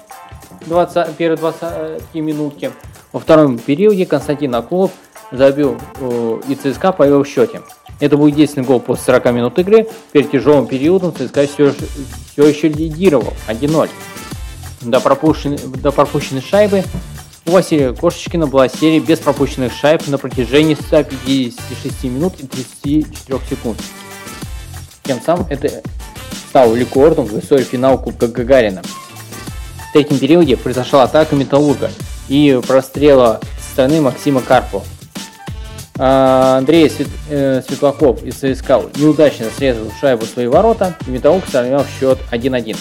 20, 0.67 1.17
первые 1.17 1.37
20 1.37 2.15
минутки, 2.15 2.71
во 3.13 3.19
втором 3.19 3.59
периоде 3.59 4.07
Константин 4.07 4.55
Акулов 4.55 4.93
забил 5.33 5.77
э, 5.97 6.41
и 6.47 6.55
ЦСКА 6.55 6.93
повел 6.93 7.25
в 7.25 7.29
счете. 7.29 7.63
Это 7.99 8.17
был 8.17 8.29
единственный 8.29 8.65
гол 8.65 8.79
после 8.79 9.03
40 9.15 9.33
минут 9.33 9.59
игры. 9.59 9.89
Перед 10.13 10.31
тяжелым 10.31 10.69
периодом 10.69 11.13
ЦСКА 11.13 11.49
все, 11.49 11.75
все 12.33 12.47
еще 12.47 12.69
лидировал 12.69 13.33
1-0. 13.49 13.91
До 14.83 15.01
пропущенной, 15.01 15.59
до 15.59 15.91
пропущенной 15.91 16.41
шайбы 16.41 16.85
Василия 17.49 17.93
Кошечкина 17.95 18.47
была 18.47 18.69
серия 18.69 19.01
без 19.01 19.19
пропущенных 19.21 19.73
шайб 19.73 20.07
на 20.07 20.19
протяжении 20.19 20.75
156 20.75 22.05
минут 22.05 22.35
и 22.39 22.47
34 22.47 23.41
секунд. 23.49 23.81
Тем 25.03 25.21
самым 25.21 25.47
это 25.49 25.83
стало 26.49 26.75
рекордом 26.75 27.25
в 27.25 27.39
истории 27.39 27.65
финала 27.65 27.97
Кубка 27.97 28.29
Гагарина. 28.29 28.83
В 28.83 29.93
третьем 29.93 30.19
периоде 30.19 30.57
произошла 30.57 31.05
атака 31.05 31.35
Металлурга 31.35 31.91
и 32.29 32.61
прострела 32.67 33.41
со 33.59 33.73
стороны 33.73 34.03
Максима 34.03 34.43
Карпо. 34.43 34.83
А 35.97 36.59
Андрей 36.59 36.89
Свет, 36.91 37.09
э, 37.31 37.63
Светлаков 37.67 38.23
из 38.23 38.35
ЦСКА 38.35 38.83
неудачно 38.97 39.47
срезал 39.57 39.91
шайбу 40.01 40.27
в 40.27 40.29
свои 40.29 40.47
ворота, 40.47 40.97
и 41.07 41.11
Металлург 41.11 41.45
сравнял 41.51 41.85
счет 41.99 42.19
1-1. 42.31 42.77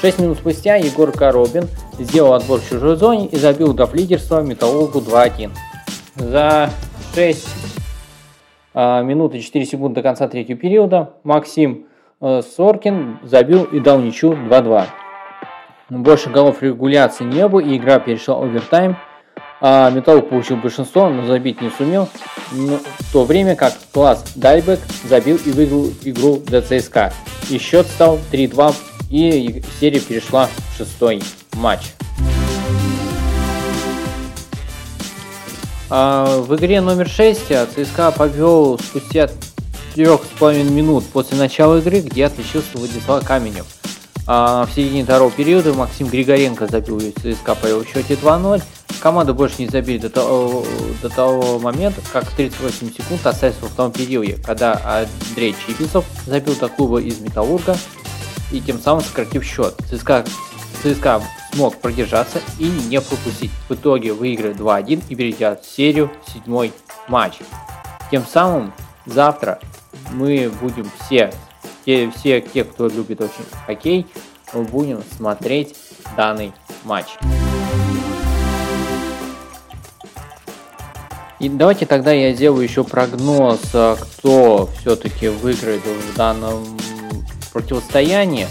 Шесть 0.00 0.18
минут 0.18 0.38
спустя 0.38 0.76
Егор 0.76 1.12
Коробин 1.12 1.68
сделал 1.98 2.34
отбор 2.34 2.60
в 2.60 2.68
чужой 2.68 2.96
зоне 2.96 3.26
и 3.26 3.36
забил 3.36 3.70
удав 3.70 3.94
лидерства 3.94 4.42
Металлургу 4.42 5.00
2-1. 5.00 5.50
За 6.16 6.70
6 7.14 7.48
а, 8.74 9.02
минуты 9.02 9.40
4 9.40 9.64
секунды 9.64 9.96
до 9.96 10.02
конца 10.02 10.28
третьего 10.28 10.58
периода 10.58 11.14
Максим 11.22 11.86
э, 12.20 12.42
Соркин 12.42 13.20
забил 13.22 13.64
и 13.64 13.78
дал 13.78 14.00
ничью 14.00 14.32
2-2. 14.32 14.86
Больше 15.90 16.30
голов 16.30 16.62
регуляции 16.62 17.24
не 17.24 17.46
было, 17.46 17.60
и 17.60 17.76
игра 17.76 18.00
перешла 18.00 18.36
в 18.36 18.42
овертайм. 18.42 18.96
А 19.60 19.90
Металлург 19.90 20.28
получил 20.28 20.56
большинство, 20.56 21.08
но 21.08 21.24
забить 21.26 21.60
не 21.60 21.70
сумел. 21.70 22.08
Но 22.52 22.78
в 22.78 23.12
то 23.12 23.24
время 23.24 23.54
как 23.54 23.72
класс 23.92 24.24
Дайбек 24.34 24.80
забил 25.04 25.38
и 25.44 25.50
выиграл 25.52 25.86
игру 26.02 26.36
для 26.38 26.60
ЦСКА. 26.60 27.12
И 27.50 27.58
счет 27.58 27.86
стал 27.86 28.18
3-2, 28.32 28.74
и 29.10 29.62
серия 29.78 30.00
перешла 30.00 30.46
в 30.46 30.76
шестой 30.76 31.22
матч. 31.54 31.94
А, 35.90 36.40
в 36.40 36.54
игре 36.56 36.80
номер 36.80 37.08
6 37.08 37.40
ЦСКА 37.74 38.10
повел 38.10 38.78
спустя 38.78 39.28
3,5 39.94 40.64
минут 40.70 41.04
после 41.06 41.38
начала 41.38 41.78
игры, 41.78 42.00
где 42.00 42.26
отличился 42.26 42.68
Владислав 42.74 43.24
Каменев. 43.24 43.66
А, 44.26 44.66
в 44.66 44.72
середине 44.72 45.04
второго 45.04 45.30
периода 45.30 45.74
Максим 45.74 46.08
Григоренко 46.08 46.66
забил 46.66 47.00
ЦСКА 47.00 47.54
повел 47.54 47.84
в 47.84 47.88
счете 47.88 48.14
2-0. 48.14 48.62
Команда 49.00 49.34
больше 49.34 49.56
не 49.58 49.68
забили 49.68 49.98
до 49.98 50.08
того, 50.08 50.64
до 51.02 51.10
того 51.10 51.58
момента, 51.58 52.00
как 52.12 52.24
38 52.30 52.94
секунд 52.94 53.26
остались 53.26 53.56
во 53.60 53.68
втором 53.68 53.92
периоде, 53.92 54.38
когда 54.42 55.06
Андрей 55.28 55.54
Чиписов 55.66 56.06
забил 56.26 56.54
до 56.54 56.68
клуба 56.68 57.00
из 57.02 57.20
Металлурга 57.20 57.76
и 58.50 58.60
тем 58.60 58.80
самым 58.80 59.04
сократив 59.04 59.44
счет. 59.44 59.74
ЦСКА, 59.90 60.24
ЦСКА 60.84 61.22
смог 61.52 61.76
продержаться 61.78 62.40
и 62.58 62.64
не 62.64 63.00
пропустить. 63.00 63.50
В 63.68 63.74
итоге 63.74 64.12
выиграли 64.12 64.54
2-1 64.54 65.04
и 65.08 65.14
перейдя 65.14 65.56
в 65.56 65.64
серию 65.64 66.10
седьмой 66.30 66.72
матч. 67.08 67.38
Тем 68.10 68.26
самым 68.26 68.72
завтра 69.06 69.60
мы 70.12 70.52
будем 70.60 70.90
все, 71.00 71.32
все, 71.82 72.10
все 72.10 72.42
те, 72.42 72.64
кто 72.64 72.88
любит 72.88 73.22
очень 73.22 73.46
хоккей, 73.66 74.06
мы 74.52 74.64
будем 74.64 75.02
смотреть 75.16 75.74
данный 76.18 76.52
матч. 76.84 77.06
И 81.40 81.48
давайте 81.48 81.86
тогда 81.86 82.12
я 82.12 82.34
сделаю 82.34 82.62
еще 82.62 82.84
прогноз, 82.84 83.60
а, 83.72 83.96
кто 83.96 84.68
все-таки 84.80 85.28
выиграет 85.28 85.82
в 85.82 86.16
данном 86.16 86.64
противостоянии. 87.52 88.46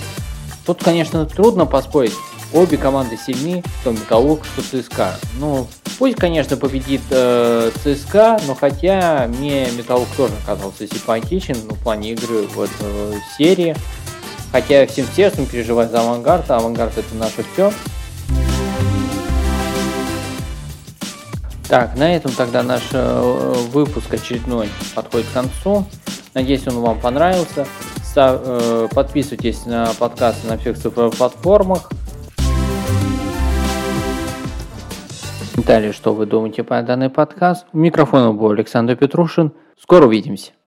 Тут, 0.66 0.84
конечно, 0.84 1.26
трудно 1.26 1.66
поспорить. 1.66 2.14
Обе 2.54 2.78
команды 2.78 3.18
сильны, 3.18 3.64
что 3.82 3.92
Металлург, 3.92 4.44
что 4.46 4.62
ЦСКА. 4.62 5.16
Ну, 5.40 5.68
пусть, 5.98 6.16
конечно, 6.16 6.56
победит 6.56 7.02
э, 7.10 7.72
ЦСКА, 7.84 8.40
но 8.48 8.56
хотя 8.56 9.28
мне 9.28 9.68
Металлург 9.72 10.10
тоже 10.16 10.34
оказался 10.44 10.88
симпатичен 10.88 11.58
ну, 11.68 11.76
в 11.76 11.80
плане 11.80 12.12
игры 12.12 12.44
в 12.44 12.62
этой 12.62 12.76
э, 12.82 13.14
серии. 13.38 13.76
Хотя 14.52 14.82
я 14.82 14.88
всем 14.88 15.08
сердцем 15.16 15.48
переживаю 15.48 15.90
за 15.90 16.02
Авангард, 16.02 16.50
а 16.52 16.58
Авангард 16.58 16.98
это 16.98 17.16
наше 17.16 17.44
все. 17.54 17.74
Так, 21.68 21.96
на 21.98 22.16
этом 22.16 22.32
тогда 22.34 22.62
наш 22.62 22.84
э, 22.92 23.54
выпуск 23.72 24.14
очередной 24.14 24.70
подходит 24.94 25.28
к 25.28 25.34
концу. 25.34 25.86
Надеюсь, 26.36 26.68
он 26.68 26.80
вам 26.82 27.00
понравился. 27.00 27.66
Э, 28.16 28.88
подписывайтесь 28.94 29.66
на 29.66 29.88
подкасты 30.00 30.48
на 30.48 30.58
всех 30.58 30.78
цифровых 30.78 31.16
платформах. 31.16 31.90
Комментарии, 35.54 35.92
что 35.92 36.14
вы 36.14 36.26
думаете 36.26 36.64
по 36.64 36.82
данный 36.82 37.10
подкаст. 37.10 37.66
У 37.74 37.78
микрофона 37.78 38.34
был 38.34 38.52
Александр 38.52 38.96
Петрушин. 38.96 39.54
Скоро 39.80 40.06
увидимся. 40.06 40.54